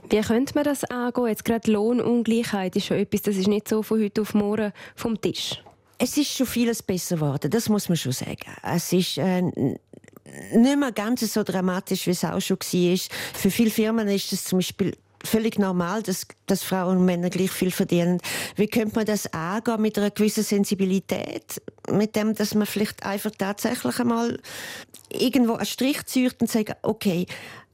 Wie 0.10 0.22
könnte 0.22 0.54
man 0.56 0.64
das 0.64 0.84
angehen? 0.86 1.28
Jetzt 1.28 1.46
gerade 1.46 1.72
Lohnungleichheit 1.72 2.76
ist 2.76 2.88
schon 2.88 2.98
etwas, 2.98 3.22
das 3.24 3.36
ist 3.36 3.48
nicht 3.48 3.68
so 3.68 3.84
von 3.84 4.02
heute 4.02 4.22
auf 4.22 4.34
morgen 4.34 4.74
vom 4.96 5.20
Tisch. 5.20 5.62
Es 5.98 6.18
ist 6.18 6.32
schon 6.32 6.48
vieles 6.48 6.82
besser 6.82 7.16
geworden, 7.16 7.52
das 7.52 7.70
muss 7.70 7.88
man 7.88 7.98
schon 7.98 8.12
sagen. 8.12 8.52
Es 8.64 8.92
ist 8.92 9.18
äh, 9.18 9.42
nicht 9.42 10.80
mehr 10.80 10.92
ganz 10.92 11.22
so 11.34 11.44
dramatisch, 11.44 12.08
wie 12.08 12.12
es 12.12 12.24
auch 12.24 12.42
schon 12.42 12.58
war. 12.58 12.98
Für 13.34 13.52
viele 13.52 13.70
Firmen 13.70 14.08
ist 14.08 14.34
es 14.34 14.46
zum 14.46 14.60
Beispiel 14.60 14.94
völlig 15.24 15.60
normal, 15.60 16.02
dass, 16.04 16.28
dass 16.48 16.64
Frauen 16.64 16.98
und 16.98 17.06
Männer 17.06 17.30
gleich 17.30 17.52
viel 17.52 17.72
verdienen. 17.72 18.20
Wie 18.56 18.68
könnte 18.68 18.96
man 18.96 19.06
das 19.06 19.32
angehen 19.34 19.82
mit 19.82 19.98
einer 19.98 20.12
gewissen 20.12 20.44
Sensibilität? 20.44 21.62
Mit 21.90 22.16
dem, 22.16 22.36
dass 22.36 22.56
man 22.56 22.66
vielleicht 22.66 23.04
einfach 23.04 23.32
tatsächlich 23.38 24.00
einmal 24.00 24.40
irgendwo 25.10 25.54
einen 25.54 25.66
Strich 25.66 26.06
zieht 26.06 26.42
und 26.42 26.50
sagt, 26.50 26.76
okay, 26.82 27.26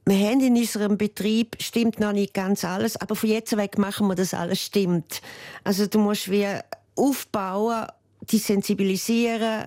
wir 0.08 0.30
haben 0.30 0.40
in 0.40 0.56
unserem 0.56 0.98
Betrieb, 0.98 1.58
stimmt 1.60 2.00
noch 2.00 2.14
nicht 2.14 2.34
ganz 2.34 2.64
alles, 2.64 2.96
aber 2.96 3.16
von 3.16 3.30
jetzt 3.30 3.58
weg 3.58 3.78
machen 3.78 4.08
wir, 4.08 4.16
dass 4.16 4.34
alles 4.34 4.62
stimmt. 4.62 5.22
Also 5.66 5.86
du 5.86 6.00
musst 6.00 6.32
wie 6.32 6.48
aufbauen, 6.96 7.88
die 8.22 8.38
sensibilisieren 8.38 9.66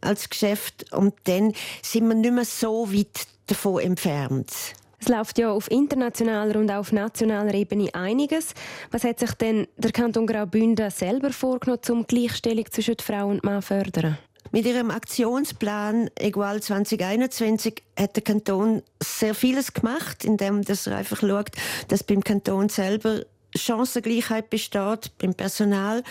als 0.00 0.30
Geschäft 0.30 0.92
und 0.92 1.14
dann 1.24 1.52
sind 1.82 2.08
wir 2.08 2.14
nicht 2.14 2.32
mehr 2.32 2.44
so 2.46 2.90
weit 2.90 3.26
davon 3.48 3.82
entfernt. 3.82 4.50
Es 4.98 5.08
läuft 5.08 5.38
ja 5.38 5.52
auf 5.52 5.70
internationaler 5.70 6.58
und 6.58 6.70
auf 6.70 6.90
nationaler 6.90 7.52
Ebene 7.52 7.94
einiges. 7.94 8.54
Was 8.90 9.04
hat 9.04 9.20
sich 9.20 9.32
denn 9.34 9.68
der 9.76 9.92
Kanton 9.92 10.26
Graubünden 10.26 10.90
selber 10.90 11.30
vorgenommen, 11.32 11.82
um 11.90 12.06
die 12.06 12.16
Gleichstellung 12.16 12.64
zwischen 12.70 12.96
Frau 12.98 13.28
und 13.28 13.44
Mann 13.44 13.60
zu 13.60 13.68
fördern? 13.68 14.16
Mit 14.52 14.66
ihrem 14.66 14.90
Aktionsplan 14.90 16.10
Equal 16.18 16.62
2021 16.62 17.82
hat 17.98 18.16
der 18.16 18.22
Kanton 18.22 18.82
sehr 19.02 19.34
vieles 19.34 19.72
gemacht, 19.72 20.24
indem 20.24 20.62
er 20.62 20.96
einfach 20.96 21.20
schaut, 21.20 21.50
dass 21.88 22.04
beim 22.04 22.22
Kanton 22.22 22.68
selber 22.68 23.22
Chancengleichheit 23.54 24.50
besteht, 24.50 25.12
beim 25.18 25.34
Personal 25.34 26.02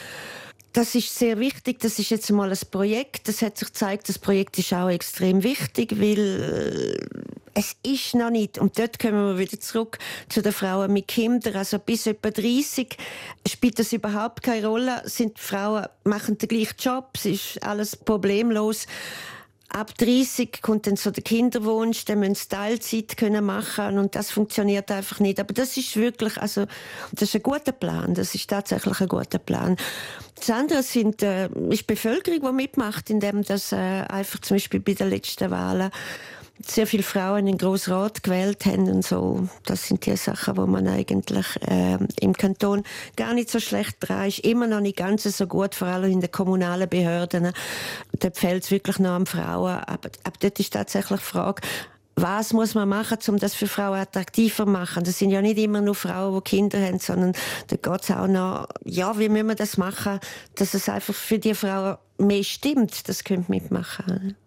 das 0.76 0.94
ist 0.94 1.18
sehr 1.18 1.40
wichtig. 1.40 1.80
Das 1.80 2.00
ist 2.00 2.10
jetzt 2.10 2.30
mal 2.32 2.52
ein 2.52 2.58
Projekt. 2.70 3.30
Das 3.30 3.42
hat 3.42 3.58
sich 3.58 3.70
gezeigt, 3.70 4.10
das 4.10 4.20
Projekt 4.20 4.60
ist 4.60 4.74
auch 4.74 4.90
extrem 4.90 5.42
wichtig, 5.44 6.00
weil 6.02 6.98
äh, 7.00 7.45
es 7.58 7.78
ist 7.84 8.16
noch 8.16 8.30
nicht, 8.30 8.60
und 8.60 8.78
dort 8.78 9.00
kommen 9.00 9.30
wir 9.30 9.38
wieder 9.38 9.60
zurück 9.60 9.98
zu 10.28 10.42
den 10.42 10.52
Frauen 10.52 10.92
mit 10.92 11.08
Kindern, 11.08 11.56
also 11.56 11.80
bis 11.80 12.06
etwa 12.06 12.30
30 12.30 12.98
spielt 13.48 13.80
das 13.80 13.94
überhaupt 13.94 14.44
keine 14.44 14.68
Rolle, 14.68 15.02
sind 15.06 15.40
Frauen, 15.40 15.86
machen 16.04 16.38
den 16.38 16.50
gleichen 16.50 16.76
Job, 16.78 17.12
es 17.16 17.26
ist 17.26 17.64
alles 17.64 17.96
problemlos. 17.96 18.88
Ab 19.70 19.98
30 19.98 20.62
kommt 20.62 20.86
dann 20.86 20.98
so 20.98 21.12
der 21.12 21.24
Kinderwunsch, 21.24 22.06
dann 22.06 22.20
müssen 22.20 22.36
sie 22.36 22.50
Teilzeit 22.50 23.18
können 23.18 23.46
machen 23.46 23.98
und 23.98 24.16
das 24.16 24.32
funktioniert 24.32 24.92
einfach 24.92 25.20
nicht. 25.20 25.40
Aber 25.40 25.54
das 25.54 25.76
ist 25.76 25.96
wirklich, 25.96 26.38
also 26.38 26.66
das 27.14 27.30
ist 27.30 27.36
ein 27.36 27.44
guter 27.44 27.72
Plan, 27.72 28.14
das 28.14 28.36
ist 28.36 28.50
tatsächlich 28.50 29.00
ein 29.00 29.08
guter 29.08 29.40
Plan. 29.40 29.76
Das 30.36 30.50
andere 30.50 30.84
sind, 30.84 31.24
äh, 31.24 31.48
ist 31.70 31.82
die 31.82 31.94
Bevölkerung, 31.94 32.42
die 32.42 32.52
mitmacht, 32.52 33.10
indem 33.10 33.44
das 33.44 33.72
äh, 33.72 33.76
einfach 33.76 34.40
zum 34.42 34.56
Beispiel 34.56 34.82
bei 34.82 34.94
den 34.94 35.10
letzten 35.10 35.50
Wahlen 35.50 35.90
sehr 36.62 36.88
viele 36.88 37.04
Frauen 37.04 37.40
in 37.40 37.46
den 37.46 37.58
Grossrat 37.58 38.24
gewählt 38.24 38.66
haben 38.66 38.90
und 38.90 39.06
so. 39.06 39.48
Das 39.66 39.88
sind 39.88 40.06
die 40.06 40.16
Sachen, 40.16 40.58
wo 40.58 40.66
man 40.66 40.88
eigentlich 40.88 41.46
äh, 41.68 41.98
im 42.20 42.34
Kanton 42.34 42.84
gar 43.16 43.34
nicht 43.34 43.50
so 43.50 43.60
schlecht 43.60 43.98
dran 44.00 44.28
ist. 44.28 44.40
Immer 44.40 44.68
noch 44.68 44.80
nicht 44.80 44.98
ganz 44.98 45.24
so 45.24 45.48
gut, 45.48 45.76
vor 45.76 45.88
allem 45.88 46.12
in 46.12 46.22
den 46.22 46.32
kommunalen 46.32 46.90
Behörden. 46.90 47.52
Dort 48.20 48.38
fehlt 48.38 48.64
es 48.64 48.72
wirklich 48.72 49.00
noch 49.00 49.12
an 49.12 49.26
Frauen. 49.26 49.80
Aber, 49.80 50.10
aber 50.24 50.38
dort 50.40 50.60
ist 50.60 50.74
tatsächlich 50.74 51.20
die 51.20 51.26
Frage, 51.26 51.62
was 52.16 52.54
muss 52.54 52.76
man 52.76 52.88
machen, 52.88 53.18
um 53.28 53.38
das 53.38 53.56
für 53.56 53.68
Frauen 53.68 54.00
attraktiver 54.00 54.66
zu 54.66 54.72
machen? 54.72 55.04
Das 55.04 55.20
sind 55.20 55.32
ja 55.32 55.42
nicht 55.42 55.58
immer 55.58 55.82
nur 55.82 55.96
Frauen, 55.96 56.36
die 56.36 56.50
Kinder 56.50 56.82
haben, 56.82 57.00
sondern 57.00 57.34
da 57.68 57.76
geht 57.76 58.04
es 58.04 58.12
auch 58.12 58.28
noch, 58.28 58.70
ja, 58.86 59.20
wie 59.20 59.28
müssen 59.28 59.48
wir 59.48 59.56
das 59.56 59.78
machen, 59.78 60.20
dass 60.56 60.74
es 60.74 60.88
einfach 60.88 61.14
für 61.14 61.40
die 61.40 61.54
Frauen 61.54 61.98
mehr 62.18 62.44
stimmt, 62.44 63.10
das 63.10 63.26
könnt 63.26 63.50
mitmachen. 63.50 64.38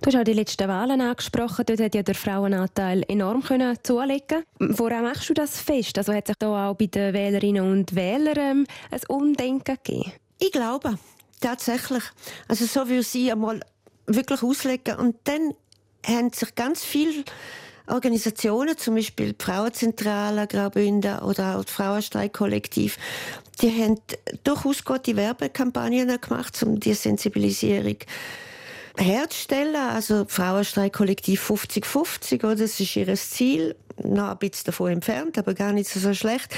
Du 0.00 0.06
hast 0.06 0.16
auch 0.16 0.24
die 0.24 0.32
letzten 0.32 0.68
Wahlen 0.68 1.00
angesprochen. 1.00 1.64
Dort 1.66 1.80
hat 1.80 1.94
ja 1.94 2.02
der 2.02 2.14
Frauenanteil 2.14 3.04
enorm 3.08 3.42
können 3.42 3.78
zulegen. 3.82 4.44
Woran 4.58 5.04
machst 5.04 5.28
du 5.28 5.34
das 5.34 5.60
fest? 5.60 5.96
Also 5.98 6.12
hat 6.12 6.26
sich 6.26 6.36
da 6.36 6.70
auch 6.70 6.74
bei 6.74 6.86
den 6.86 7.14
Wählerinnen 7.14 7.70
und 7.70 7.94
Wählern 7.94 8.38
ähm, 8.38 8.66
ein 8.90 9.00
Umdenken 9.08 9.78
gegeben? 9.82 10.12
Ich 10.38 10.52
glaube, 10.52 10.98
tatsächlich. 11.40 12.02
Also 12.48 12.66
so 12.66 12.88
wie 12.88 13.02
sie 13.02 13.30
einmal 13.30 13.60
wirklich 14.06 14.42
auslegen. 14.42 14.96
Und 14.96 15.16
dann 15.24 15.54
haben 16.06 16.32
sich 16.32 16.54
ganz 16.54 16.82
viele 16.82 17.24
Organisationen, 17.86 18.76
zum 18.76 18.94
Beispiel 18.94 19.32
die 19.32 19.44
Frauenzentrale 19.44 20.46
Graubünden 20.46 21.18
oder 21.20 21.56
auch 21.56 21.64
das 21.64 21.74
Frauenstreikkollektiv, 21.74 22.96
die 23.60 23.82
haben 23.82 24.00
durchaus 24.44 24.84
gute 24.84 25.16
Werbekampagnen 25.16 26.20
gemacht, 26.20 26.62
um 26.62 26.78
die 26.78 26.94
Sensibilisierung 26.94 27.96
herzustellen. 29.00 29.76
Also 29.76 30.24
Frauenstreikkollektiv 30.28 31.50
50-50, 31.50 32.38
oder? 32.44 32.56
Das 32.56 32.78
ist 32.78 32.96
ihr 32.96 33.14
Ziel. 33.14 33.76
Noch 34.02 34.30
ein 34.30 34.38
bisschen 34.38 34.66
davon 34.66 34.92
entfernt, 34.92 35.36
aber 35.38 35.54
gar 35.54 35.72
nicht 35.72 35.90
so 35.90 36.14
schlecht. 36.14 36.54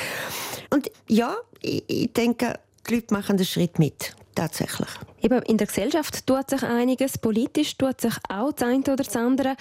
Und 0.70 0.90
ja, 1.08 1.36
ich, 1.60 1.82
ich 1.88 2.12
denke, 2.12 2.58
die 2.88 2.94
Leute 2.94 3.14
machen 3.14 3.36
den 3.36 3.46
Schritt 3.46 3.78
mit. 3.78 4.14
Tatsächlich. 4.34 4.88
Eben 5.20 5.42
in 5.42 5.58
der 5.58 5.66
Gesellschaft 5.66 6.26
tut 6.26 6.48
sich 6.48 6.62
einiges, 6.62 7.18
politisch 7.18 7.76
tut 7.76 8.00
sich 8.00 8.14
auch 8.30 8.52
das 8.52 8.66
eine 8.66 8.78
oder 8.78 8.96
das 8.96 9.14
andere. 9.14 9.56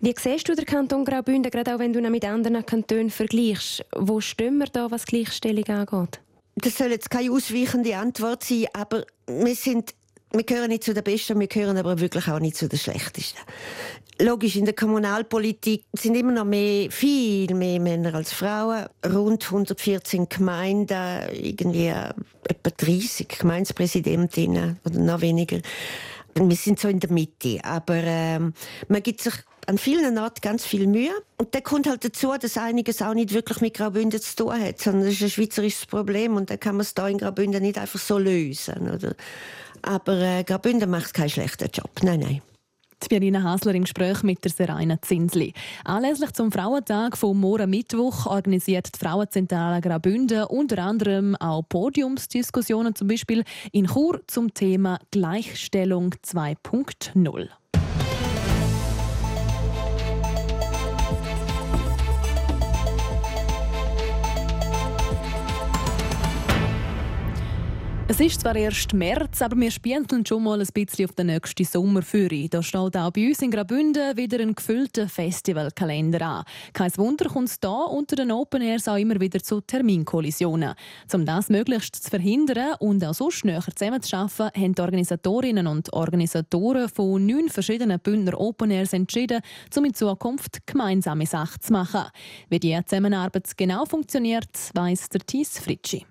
Wie 0.00 0.14
siehst 0.18 0.48
du 0.48 0.56
den 0.56 0.64
Kanton 0.64 1.04
Graubünden, 1.04 1.50
gerade 1.50 1.74
auch 1.74 1.78
wenn 1.78 1.92
du 1.92 2.00
ihn 2.00 2.10
mit 2.10 2.24
anderen 2.24 2.66
Kantonen 2.66 3.10
vergleichst? 3.10 3.84
Wo 3.94 4.20
stehen 4.20 4.58
wir 4.58 4.66
da, 4.66 4.90
was 4.90 5.06
Gleichstellung 5.06 5.64
angeht? 5.66 6.20
Das 6.56 6.76
soll 6.76 6.90
jetzt 6.90 7.10
keine 7.10 7.30
ausweichende 7.30 7.96
Antwort 7.96 8.42
sein, 8.42 8.66
aber 8.72 9.04
wir 9.26 9.54
sind 9.54 9.94
wir 10.36 10.44
gehören 10.44 10.68
nicht 10.68 10.84
zu 10.84 10.94
den 10.94 11.04
Besten, 11.04 11.40
wir 11.40 11.46
gehören 11.46 11.76
aber 11.76 12.00
wirklich 12.00 12.28
auch 12.28 12.40
nicht 12.40 12.56
zu 12.56 12.68
den 12.68 12.78
Schlechtesten. 12.78 13.40
Logisch, 14.18 14.56
in 14.56 14.64
der 14.64 14.74
Kommunalpolitik 14.74 15.84
sind 15.92 16.14
immer 16.14 16.32
noch 16.32 16.44
mehr, 16.44 16.90
viel 16.90 17.54
mehr 17.54 17.78
Männer 17.80 18.14
als 18.14 18.32
Frauen. 18.32 18.86
Rund 19.04 19.44
114 19.44 20.28
Gemeinden, 20.28 21.28
irgendwie 21.32 21.88
etwa 21.88 22.70
30 22.70 23.28
Gemeindepräsidentinnen 23.28 24.80
oder 24.86 24.98
noch 24.98 25.20
weniger. 25.20 25.58
Wir 26.34 26.56
sind 26.56 26.80
so 26.80 26.88
in 26.88 27.00
der 27.00 27.12
Mitte, 27.12 27.60
aber 27.62 27.94
ähm, 27.94 28.54
man 28.88 29.02
gibt 29.02 29.20
sich 29.20 29.34
an 29.66 29.78
vielen 29.78 30.16
Orten 30.18 30.40
ganz 30.40 30.64
viel 30.64 30.86
Mühe. 30.86 31.12
Und 31.38 31.54
da 31.54 31.60
kommt 31.60 31.86
halt 31.86 32.04
dazu, 32.04 32.32
dass 32.40 32.56
einiges 32.56 33.02
auch 33.02 33.14
nicht 33.14 33.34
wirklich 33.34 33.60
mit 33.60 33.74
Graubünden 33.74 34.20
zu 34.20 34.36
tun 34.36 34.60
hat, 34.60 34.80
sondern 34.80 35.04
das 35.04 35.14
ist 35.14 35.22
ein 35.22 35.30
schweizerisches 35.30 35.86
Problem 35.86 36.36
und 36.36 36.50
da 36.50 36.56
kann 36.56 36.76
man 36.76 36.82
es 36.82 36.94
da 36.94 37.08
in 37.08 37.18
Graubünden 37.18 37.62
nicht 37.62 37.78
einfach 37.78 37.98
so 37.98 38.18
lösen. 38.18 38.90
Oder? 38.90 39.14
Aber 39.86 40.20
äh, 40.20 40.42
Graubünden 40.42 40.90
macht 40.90 41.14
keinen 41.14 41.30
schlechten 41.30 41.68
Job. 41.72 41.90
Nein, 42.02 42.20
nein. 42.20 42.42
Die 43.08 43.36
Hasler 43.36 43.74
im 43.74 43.82
Gespräch 43.82 44.22
mit 44.22 44.42
der 44.42 44.50
Seraina 44.50 45.00
Zinsli. 45.00 45.52
Anlässlich 45.84 46.32
zum 46.32 46.50
Frauentag 46.50 47.16
vom 47.16 47.38
morgen 47.38 47.70
Mittwoch 47.70 48.26
organisiert 48.26 48.88
die 48.94 48.98
Frauenzentrale 48.98 49.80
Graubünden 49.80 50.44
unter 50.44 50.82
anderem 50.82 51.36
auch 51.36 51.62
Podiumsdiskussionen, 51.68 52.94
zum 52.96 53.06
Beispiel 53.06 53.44
in 53.70 53.86
Chur 53.86 54.22
zum 54.26 54.52
Thema 54.54 54.98
Gleichstellung 55.12 56.14
2.0. 56.24 57.48
Es 68.08 68.20
ist 68.20 68.40
zwar 68.40 68.54
erst 68.54 68.94
März, 68.94 69.42
aber 69.42 69.56
wir 69.56 69.70
spielen 69.72 70.06
schon 70.24 70.44
mal 70.44 70.60
ein 70.60 70.68
bisschen 70.72 71.06
auf 71.06 71.16
den 71.16 71.26
nächsten 71.26 71.64
Sommer 71.64 72.02
für. 72.02 72.28
Da 72.48 72.62
steht 72.62 72.96
auch 72.96 73.10
bei 73.10 73.26
uns 73.26 73.42
in 73.42 73.50
Graubünden 73.50 74.16
wieder 74.16 74.38
ein 74.38 74.54
gefüllter 74.54 75.08
Festivalkalender 75.08 76.20
an. 76.24 76.44
Kein 76.72 76.96
Wunder 76.98 77.28
kommt 77.28 77.48
es 77.48 77.58
hier 77.60 77.90
unter 77.90 78.14
den 78.14 78.30
Open 78.30 78.62
Airs 78.62 78.86
auch 78.86 78.94
immer 78.94 79.18
wieder 79.18 79.42
zu 79.42 79.60
Terminkollisionen. 79.60 80.74
Um 81.12 81.26
das 81.26 81.48
möglichst 81.48 81.96
zu 81.96 82.08
verhindern 82.08 82.76
und 82.78 83.04
auch 83.04 83.12
so 83.12 83.28
näher 83.42 83.64
zusammenzuarbeiten, 83.74 84.62
haben 84.62 84.74
die 84.76 84.82
Organisatorinnen 84.82 85.66
und 85.66 85.92
Organisatoren 85.92 86.88
von 86.88 87.26
neun 87.26 87.48
verschiedenen 87.48 87.98
Bündner 87.98 88.40
Open 88.40 88.70
Airs 88.70 88.92
entschieden, 88.92 89.40
um 89.76 89.84
in 89.84 89.94
Zukunft 89.94 90.64
gemeinsame 90.64 91.26
Sachen 91.26 91.60
zu 91.60 91.72
machen. 91.72 92.04
Wie 92.50 92.60
die 92.60 92.78
Zusammenarbeit 92.86 93.56
genau 93.56 93.84
funktioniert, 93.84 94.70
weiss 94.74 95.08
der 95.08 95.22
Thies 95.22 95.58
Fritschi. 95.58 96.06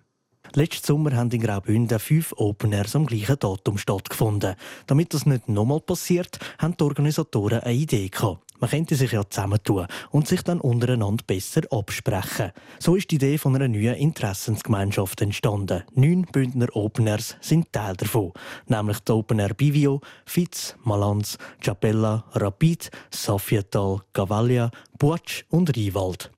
Letzten 0.57 0.87
Sommer 0.87 1.13
haben 1.17 1.31
in 1.31 1.41
Graubünden 1.41 1.99
fünf 1.99 2.33
Open 2.37 2.71
Airs 2.71 2.95
am 2.95 3.05
gleichen 3.05 3.37
Datum 3.37 3.77
stattgefunden. 3.77 4.55
Damit 4.87 5.13
das 5.13 5.25
nicht 5.25 5.49
nochmal 5.49 5.81
passiert, 5.81 6.39
haben 6.59 6.77
die 6.77 6.83
Organisatoren 6.85 7.59
eine 7.59 7.73
Idee 7.73 8.07
gehabt. 8.07 8.39
Man 8.61 8.69
könnte 8.69 8.95
sich 8.95 9.11
ja 9.11 9.29
zusammentun 9.29 9.85
und 10.11 10.29
sich 10.29 10.43
dann 10.43 10.61
untereinander 10.61 11.25
besser 11.27 11.63
absprechen. 11.71 12.53
So 12.79 12.95
ist 12.95 13.11
die 13.11 13.15
Idee 13.15 13.37
von 13.37 13.53
einer 13.53 13.67
neuen 13.67 13.95
Interessensgemeinschaft 13.95 15.19
entstanden. 15.19 15.83
Neun 15.93 16.21
Bündner 16.21 16.73
Open 16.73 17.07
Airs 17.07 17.35
sind 17.41 17.73
Teil 17.73 17.97
davon, 17.97 18.31
nämlich 18.67 18.99
die 18.99 19.11
Open 19.11 19.39
Air 19.39 19.55
Bivio, 19.55 19.99
Fitz, 20.25 20.77
Malanz, 20.85 21.37
Chapella, 21.59 22.23
Rapid, 22.31 22.91
Safietal, 23.11 23.99
Gavalia, 24.13 24.71
Buatsch 24.97 25.43
und 25.49 25.75
Riewald. 25.75 26.31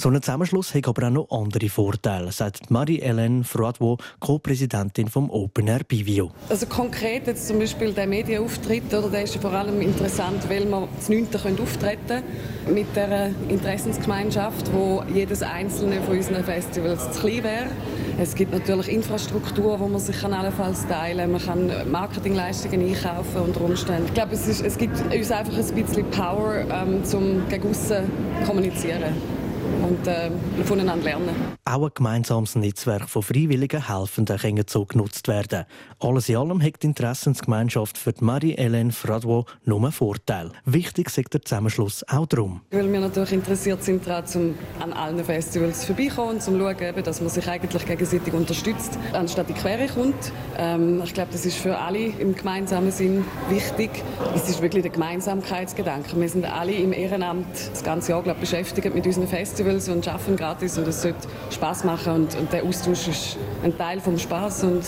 So 0.00 0.10
ein 0.10 0.22
Zusammenschluss 0.22 0.76
hat 0.76 0.86
aber 0.86 1.08
auch 1.08 1.10
noch 1.10 1.30
andere 1.32 1.68
Vorteile, 1.68 2.30
sagt 2.30 2.70
Marie-Hélène 2.70 3.42
Froidwo, 3.42 3.96
Co-Präsidentin 4.20 5.08
vom 5.08 5.28
Open 5.28 5.66
Air 5.66 5.80
Bivio. 5.80 6.30
Also 6.48 6.66
konkret 6.66 7.26
jetzt 7.26 7.48
zum 7.48 7.58
Beispiel 7.58 7.92
der 7.92 8.06
Medienauftritt, 8.06 8.94
oder, 8.94 9.08
der 9.08 9.24
ist 9.24 9.34
vor 9.38 9.52
allem 9.52 9.80
interessant, 9.80 10.48
weil 10.48 10.66
wir 10.66 10.86
das 10.94 11.08
9. 11.08 11.28
Können 11.32 11.58
auftreten 11.58 12.06
können 12.06 12.74
mit 12.74 12.94
der 12.94 13.32
Interessensgemeinschaft, 13.48 14.72
wo 14.72 15.02
jedes 15.12 15.42
einzelne 15.42 16.00
von 16.02 16.16
unseren 16.16 16.44
Festivals 16.44 17.10
zu 17.10 17.18
klein 17.18 17.42
wäre. 17.42 17.66
Es 18.20 18.36
gibt 18.36 18.52
natürlich 18.52 18.90
Infrastruktur, 18.90 19.80
wo 19.80 19.88
man 19.88 20.00
sich 20.00 20.22
allenfalls 20.22 20.86
teilen 20.86 21.36
kann. 21.40 21.64
Man 21.64 21.70
kann 21.72 21.90
Marketingleistungen 21.90 22.86
einkaufen 22.86 23.42
unter 23.42 23.62
Umständen. 23.62 24.04
Ich 24.06 24.14
glaube, 24.14 24.34
es, 24.34 24.46
ist, 24.46 24.64
es 24.64 24.78
gibt 24.78 24.94
uns 25.12 25.32
einfach 25.32 25.58
ein 25.58 25.74
bisschen 25.74 26.08
Power, 26.12 26.64
um 26.86 27.04
zum 27.04 27.48
gegen 27.48 27.74
kommunizieren 28.46 29.37
und 29.82 30.06
äh, 30.06 30.30
voneinander 30.64 31.04
lernen. 31.04 31.34
Auch 31.64 31.84
ein 31.84 31.90
gemeinsames 31.94 32.54
Netzwerk 32.54 33.08
von 33.08 33.22
freiwilligen 33.22 33.86
Helfenden 33.86 34.38
kann 34.38 34.60
so 34.66 34.84
genutzt 34.84 35.28
werden. 35.28 35.64
Alles 36.00 36.28
in 36.28 36.36
allem 36.36 36.62
hat 36.62 36.82
die 36.82 36.86
Interessensgemeinschaft 36.86 37.98
für 37.98 38.12
Marie-Hélène 38.20 38.92
Fradwo 38.92 39.44
nur 39.64 39.78
einen 39.78 39.92
Vorteil. 39.92 40.50
Wichtig 40.64 41.10
sagt 41.10 41.34
der 41.34 41.42
Zusammenschluss 41.42 42.04
auch 42.08 42.26
darum. 42.26 42.62
Weil 42.70 42.90
wir 42.90 43.00
natürlich 43.00 43.32
interessiert 43.32 43.82
sind 43.82 44.06
daran, 44.06 44.24
um 44.34 44.54
an 44.80 44.92
allen 44.92 45.24
Festivals 45.24 45.84
vorbeikommen 45.84 46.36
und 46.36 46.42
zu 46.42 46.58
schauen, 46.58 47.02
dass 47.04 47.20
man 47.20 47.30
sich 47.30 47.48
eigentlich 47.48 47.84
gegenseitig 47.86 48.32
unterstützt, 48.32 48.98
anstatt 49.12 49.48
die 49.48 49.54
Quere 49.54 49.86
kommt. 49.88 50.32
Ähm, 50.56 51.02
ich 51.04 51.14
glaube, 51.14 51.30
das 51.32 51.44
ist 51.44 51.56
für 51.56 51.78
alle 51.78 52.06
im 52.18 52.34
gemeinsamen 52.34 52.90
Sinn 52.90 53.24
wichtig. 53.48 53.90
Es 54.34 54.48
ist 54.48 54.62
wirklich 54.62 54.82
der 54.82 54.92
Gemeinsamkeitsgedanke. 54.92 56.18
Wir 56.18 56.28
sind 56.28 56.44
alle 56.44 56.72
im 56.72 56.92
Ehrenamt 56.92 57.46
das 57.70 57.82
ganze 57.82 58.12
Jahr 58.12 58.22
glaub, 58.22 58.40
beschäftigt 58.40 58.94
mit 58.94 59.06
unseren 59.06 59.28
Festivals 59.28 59.57
und 59.60 60.06
arbeiten 60.06 60.36
gratis 60.36 60.78
und 60.78 60.86
es 60.86 61.02
sollte 61.02 61.28
Spaß 61.50 61.84
machen 61.84 62.12
und, 62.12 62.36
und 62.36 62.52
der 62.52 62.62
Austausch 62.62 63.08
ist 63.08 63.36
ein 63.62 63.76
Teil 63.76 64.00
vom 64.00 64.18
Spaß 64.18 64.64
und 64.64 64.84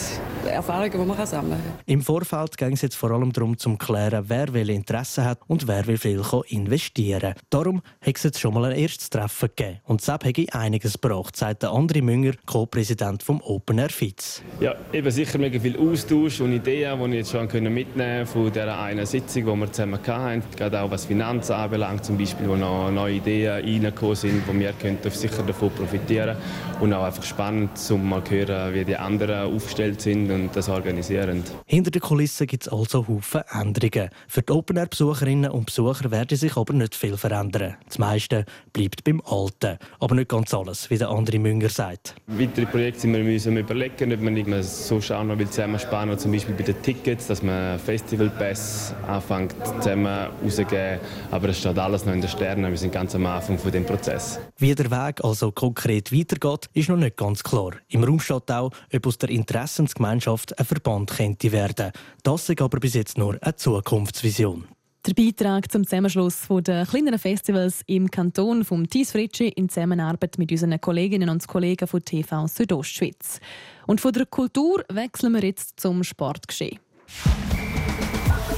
Erfahrungen, 0.48 0.92
die 0.92 0.98
man 0.98 1.26
sammeln 1.26 1.52
kann. 1.52 1.72
Im 1.86 2.02
Vorfeld 2.02 2.56
ging 2.56 2.72
es 2.72 2.82
jetzt 2.82 2.96
vor 2.96 3.10
allem 3.10 3.32
darum, 3.32 3.58
zu 3.58 3.76
klären, 3.76 4.24
wer 4.28 4.52
welche 4.52 4.72
Interessen 4.72 5.24
hat 5.24 5.40
und 5.46 5.66
wer 5.66 5.86
wie 5.86 5.96
viel 5.96 6.22
investieren 6.48 7.20
kann. 7.20 7.34
Darum 7.50 7.82
hat 8.00 8.16
es 8.16 8.22
jetzt 8.22 8.40
schon 8.40 8.54
mal 8.54 8.64
ein 8.64 8.78
erstes 8.78 9.10
Treffen 9.10 9.50
gegeben. 9.54 9.80
Und 9.84 10.00
Sepp 10.00 10.24
hat 10.24 10.54
einiges 10.54 11.00
gebracht, 11.00 11.36
sagt 11.36 11.62
der 11.62 11.70
André 11.70 12.02
Münger, 12.02 12.32
Co-Präsident 12.46 13.22
vom 13.22 13.40
Open 13.42 13.78
Air 13.78 13.90
Fitz. 13.90 14.42
Ja, 14.60 14.74
eben 14.92 15.10
sicher 15.10 15.38
mega 15.38 15.58
viel 15.58 15.78
Austausch 15.78 16.40
und 16.40 16.52
Ideen, 16.52 16.98
die 16.98 17.10
ich 17.10 17.14
jetzt 17.14 17.30
schon 17.32 17.46
mitnehmen 17.72 18.24
konnte 18.24 18.26
von 18.26 18.52
dieser 18.52 18.78
einen 18.80 19.06
Sitzung, 19.06 19.44
die 19.46 19.56
wir 19.56 19.72
zusammen 19.72 20.00
hatten. 20.06 20.42
Gerade 20.56 20.80
auch 20.80 20.90
was 20.90 21.04
Finanzen 21.04 21.52
anbelangt, 21.52 22.04
zum 22.04 22.16
Beispiel, 22.16 22.48
wo 22.48 22.56
noch 22.56 22.90
neue 22.90 23.14
Ideen 23.16 23.64
reingekommen 23.64 24.16
sind, 24.16 24.46
wo 24.46 24.54
wir 24.54 24.72
sicher 25.10 25.42
davon 25.42 25.70
profitieren 25.70 26.36
können. 26.36 26.80
Und 26.80 26.94
auch 26.94 27.04
einfach 27.04 27.22
spannend, 27.22 27.70
um 27.90 28.08
mal 28.08 28.24
zu 28.24 28.30
hören, 28.30 28.74
wie 28.74 28.84
die 28.84 28.96
anderen 28.96 29.54
aufgestellt 29.54 30.00
sind 30.00 30.29
und 30.30 30.54
das 30.54 30.68
organisieren. 30.68 31.42
Hinter 31.66 31.90
den 31.90 32.00
Kulissen 32.00 32.46
gibt 32.46 32.66
es 32.66 32.72
also 32.72 33.06
Haufen 33.08 33.42
Änderungen. 33.52 34.10
Für 34.28 34.42
die 34.42 34.52
Open-Air-Besucherinnen 34.52 35.50
und 35.50 35.66
Besucher 35.66 36.10
werden 36.10 36.36
sich 36.36 36.56
aber 36.56 36.72
nicht 36.72 36.94
viel 36.94 37.16
verändern. 37.16 37.76
Das 37.86 37.98
meiste 37.98 38.44
bleibt 38.72 39.04
beim 39.04 39.20
Alten. 39.24 39.78
Aber 39.98 40.14
nicht 40.14 40.28
ganz 40.28 40.54
alles, 40.54 40.90
wie 40.90 40.98
der 40.98 41.10
andere 41.10 41.38
Münger 41.38 41.68
sagt. 41.68 42.14
Weitere 42.26 42.66
Projekte 42.66 43.06
müssen 43.06 43.26
wir 43.26 43.32
müssen 43.32 43.56
überlegen, 43.56 44.12
ob 44.12 44.20
man 44.20 44.34
nicht 44.34 44.64
so 44.64 44.96
auch 44.96 45.24
noch 45.24 45.38
zusammensparen 45.38 46.10
will, 46.10 46.18
zum 46.18 46.32
Beispiel 46.32 46.54
bei 46.54 46.62
den 46.62 46.80
Tickets, 46.82 47.26
dass 47.26 47.42
man 47.42 47.78
Festivalpass 47.78 48.94
anfängt 49.06 49.54
zusammen 49.80 50.28
rauszugeben. 50.42 51.00
Aber 51.30 51.48
es 51.48 51.58
steht 51.58 51.78
alles 51.78 52.04
noch 52.04 52.12
in 52.12 52.20
den 52.20 52.30
Sternen. 52.30 52.70
Wir 52.70 52.78
sind 52.78 52.92
ganz 52.92 53.14
am 53.14 53.26
Anfang 53.26 53.58
von 53.58 53.72
dem 53.72 53.84
Prozess. 53.84 54.38
Wie 54.58 54.74
der 54.74 54.90
Weg 54.90 55.24
also 55.24 55.52
konkret 55.52 56.12
weitergeht, 56.12 56.68
ist 56.74 56.88
noch 56.88 56.96
nicht 56.96 57.16
ganz 57.16 57.42
klar. 57.42 57.72
Im 57.88 58.04
Raum 58.04 58.20
steht 58.20 58.50
auch, 58.50 58.70
ob 58.92 59.06
aus 59.06 59.18
der 59.18 59.30
Interessensgemeinschaft 59.30 60.19
ein 60.28 60.64
Verband 60.64 61.10
könnte 61.10 61.52
werden. 61.52 61.92
Das 62.22 62.48
ist 62.48 62.60
aber 62.60 62.80
bis 62.80 62.94
jetzt 62.94 63.18
nur 63.18 63.38
eine 63.40 63.56
Zukunftsvision. 63.56 64.66
Der 65.06 65.14
Beitrag 65.14 65.72
zum 65.72 65.84
Zusammenschluss 65.84 66.46
der 66.50 66.84
kleineren 66.84 67.18
Festivals 67.18 67.80
im 67.86 68.10
Kanton 68.10 68.64
vom 68.64 68.88
Thies 68.88 69.12
Fritschi 69.12 69.48
in 69.48 69.70
Zusammenarbeit 69.70 70.36
mit 70.36 70.52
unseren 70.52 70.78
Kolleginnen 70.78 71.30
und 71.30 71.46
Kollegen 71.48 71.88
von 71.88 72.04
TV 72.04 72.46
Südostschweiz. 72.46 73.40
Und 73.86 74.02
von 74.02 74.12
der 74.12 74.26
Kultur 74.26 74.84
wechseln 74.92 75.32
wir 75.32 75.42
jetzt 75.42 75.80
zum 75.80 76.04
Sportgeschehen. 76.04 76.78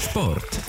Sport. 0.00 0.60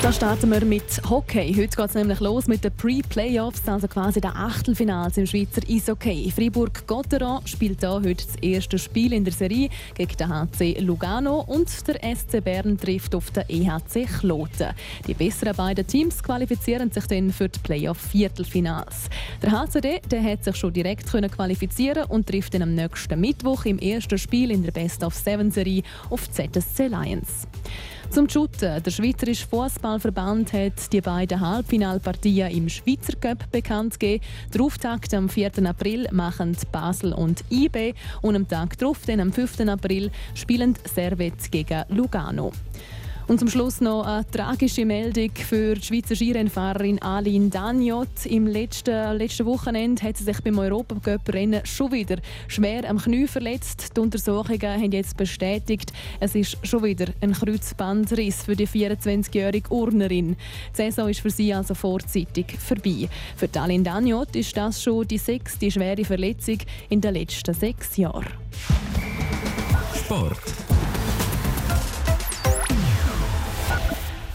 Da 0.00 0.12
starten 0.12 0.50
wir 0.52 0.64
mit 0.64 1.02
Hockey. 1.10 1.52
Heute 1.54 1.76
geht 1.76 1.88
es 1.88 1.94
nämlich 1.94 2.20
los 2.20 2.46
mit 2.46 2.62
den 2.62 2.72
Pre-Playoffs, 2.72 3.66
also 3.66 3.88
quasi 3.88 4.20
den 4.20 4.30
Achtelfinals 4.30 5.18
im 5.18 5.26
Schweizer 5.26 5.60
Eishockey. 5.68 6.30
Fribourg-Gotteron 6.30 7.44
spielt 7.46 7.82
da 7.82 7.94
heute 7.94 8.24
das 8.24 8.36
erste 8.40 8.78
Spiel 8.78 9.12
in 9.12 9.24
der 9.24 9.32
Serie 9.32 9.70
gegen 9.94 10.16
den 10.16 10.28
HC 10.28 10.78
Lugano 10.80 11.40
und 11.40 11.68
der 11.88 11.96
SC 12.14 12.42
Bern 12.42 12.78
trifft 12.78 13.12
auf 13.16 13.32
den 13.32 13.42
EHC 13.48 14.06
Kloten. 14.20 14.68
Die 15.08 15.14
besseren 15.14 15.56
beiden 15.56 15.84
Teams 15.84 16.22
qualifizieren 16.22 16.92
sich 16.92 17.06
dann 17.06 17.32
für 17.32 17.48
die 17.48 17.58
Playoff-Viertelfinals. 17.58 19.10
Der 19.42 19.50
HCD 19.50 20.00
der 20.08 20.22
hat 20.22 20.44
sich 20.44 20.54
schon 20.54 20.72
direkt 20.72 21.10
können 21.10 21.30
qualifizieren 21.30 22.04
und 22.04 22.28
trifft 22.28 22.54
dann 22.54 22.62
am 22.62 22.74
nächsten 22.74 23.20
Mittwoch 23.20 23.64
im 23.64 23.80
ersten 23.80 24.16
Spiel 24.16 24.52
in 24.52 24.62
der 24.62 24.70
Best-of-Seven-Serie 24.70 25.82
auf 26.08 26.30
ZSC 26.30 26.86
Lions. 26.86 27.48
Zum 28.10 28.26
Shooten. 28.26 28.82
Der 28.82 28.90
Schweizerische 28.90 29.46
Fußballverband 29.46 30.52
hat 30.54 30.92
die 30.92 31.00
beiden 31.00 31.40
Halbfinalpartien 31.40 32.50
im 32.50 32.68
Schweizer 32.68 33.12
Cup 33.20 33.50
bekannt 33.52 34.00
gegeben. 34.00 34.24
Der 34.52 34.62
Auftakt 34.62 35.12
am 35.12 35.28
4. 35.28 35.50
April 35.66 36.08
machen 36.10 36.56
Basel 36.72 37.12
und 37.12 37.44
IB 37.50 37.92
und 38.22 38.34
am 38.34 38.48
Tag 38.48 38.78
darauf, 38.78 38.98
am 39.08 39.32
5. 39.32 39.60
April, 39.68 40.10
spielen 40.34 40.74
Servet 40.84 41.52
gegen 41.52 41.84
Lugano. 41.90 42.52
Und 43.28 43.38
zum 43.38 43.50
Schluss 43.50 43.82
noch 43.82 44.06
eine 44.06 44.24
tragische 44.30 44.86
Meldung 44.86 45.30
für 45.34 45.74
die 45.74 45.82
Schweizer 45.82 46.16
Skirennfahrerin 46.16 47.02
Aline 47.02 47.50
Daniot. 47.50 48.24
Im 48.24 48.46
letzten, 48.46 49.18
letzten 49.18 49.44
Wochenende 49.44 50.02
hat 50.02 50.16
sie 50.16 50.24
sich 50.24 50.40
beim 50.40 50.58
Europacup-Rennen 50.58 51.60
schon 51.66 51.92
wieder 51.92 52.16
schwer 52.48 52.88
am 52.88 52.96
Knie 52.96 53.26
verletzt. 53.26 53.94
Die 53.94 54.00
Untersuchungen 54.00 54.62
haben 54.62 54.92
jetzt 54.92 55.18
bestätigt, 55.18 55.92
es 56.20 56.34
ist 56.34 56.56
schon 56.66 56.82
wieder 56.82 57.12
ein 57.20 57.32
Kreuzbandriss 57.32 58.44
für 58.44 58.56
die 58.56 58.66
24-jährige 58.66 59.70
Urnerin. 59.74 60.34
Die 60.72 60.76
Saison 60.76 61.10
ist 61.10 61.20
für 61.20 61.30
sie 61.30 61.52
also 61.52 61.74
vorzeitig 61.74 62.56
vorbei. 62.58 63.10
Für 63.36 63.48
Aline 63.60 63.84
Daniot 63.84 64.34
ist 64.36 64.56
das 64.56 64.82
schon 64.82 65.06
die 65.06 65.18
sechste 65.18 65.70
schwere 65.70 66.02
Verletzung 66.02 66.60
in 66.88 67.02
den 67.02 67.12
letzten 67.12 67.52
sechs 67.52 67.94
Jahren. 67.98 68.32
Sport. 69.94 70.57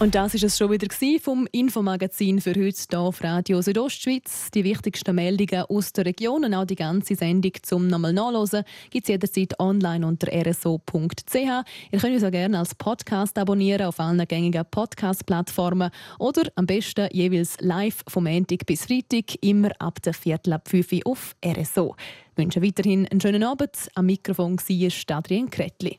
Und 0.04 0.14
das 0.14 0.34
ist 0.34 0.44
es 0.44 0.58
schon 0.58 0.70
wieder 0.70 0.86
vom 1.18 1.48
Infomagazin 1.50 2.38
für 2.38 2.50
heute 2.50 2.76
hier 2.90 3.00
auf 3.00 3.24
Radio 3.24 3.62
Südostschweiz. 3.62 4.50
Die 4.50 4.62
wichtigsten 4.62 5.14
Meldungen 5.14 5.64
aus 5.70 5.94
der 5.94 6.04
Region 6.04 6.44
und 6.44 6.52
auch 6.52 6.66
die 6.66 6.74
ganze 6.74 7.14
Sendung 7.14 7.52
zum 7.62 7.86
nochmal 7.86 8.12
nachlesen 8.12 8.64
gibt 8.90 9.06
es 9.06 9.08
jederzeit 9.08 9.58
online 9.58 10.06
unter 10.06 10.30
rso.ch. 10.30 11.34
Ihr 11.34 11.98
könnt 11.98 12.12
uns 12.12 12.22
auch 12.22 12.30
gerne 12.30 12.58
als 12.58 12.74
Podcast 12.74 13.38
abonnieren 13.38 13.86
auf 13.86 13.98
allen 13.98 14.28
gängigen 14.28 14.66
Podcast-Plattformen 14.70 15.90
oder 16.18 16.52
am 16.54 16.66
besten 16.66 17.08
jeweils 17.10 17.56
live 17.60 18.04
vom 18.06 18.24
Montag 18.24 18.66
bis 18.66 18.84
Freitag, 18.84 19.42
immer 19.42 19.70
ab 19.78 20.02
der 20.02 20.12
Viertel 20.12 20.52
ab 20.52 20.68
5 20.68 20.92
Uhr 20.92 21.00
auf 21.06 21.34
RSO. 21.42 21.96
Ich 22.32 22.36
wünsche 22.36 22.60
weiterhin 22.60 23.08
einen 23.08 23.22
schönen 23.22 23.42
Abend. 23.42 23.88
Am 23.94 24.04
Mikrofon 24.04 24.58
war 24.58 25.16
Adrian 25.16 25.48
Kretli. 25.48 25.98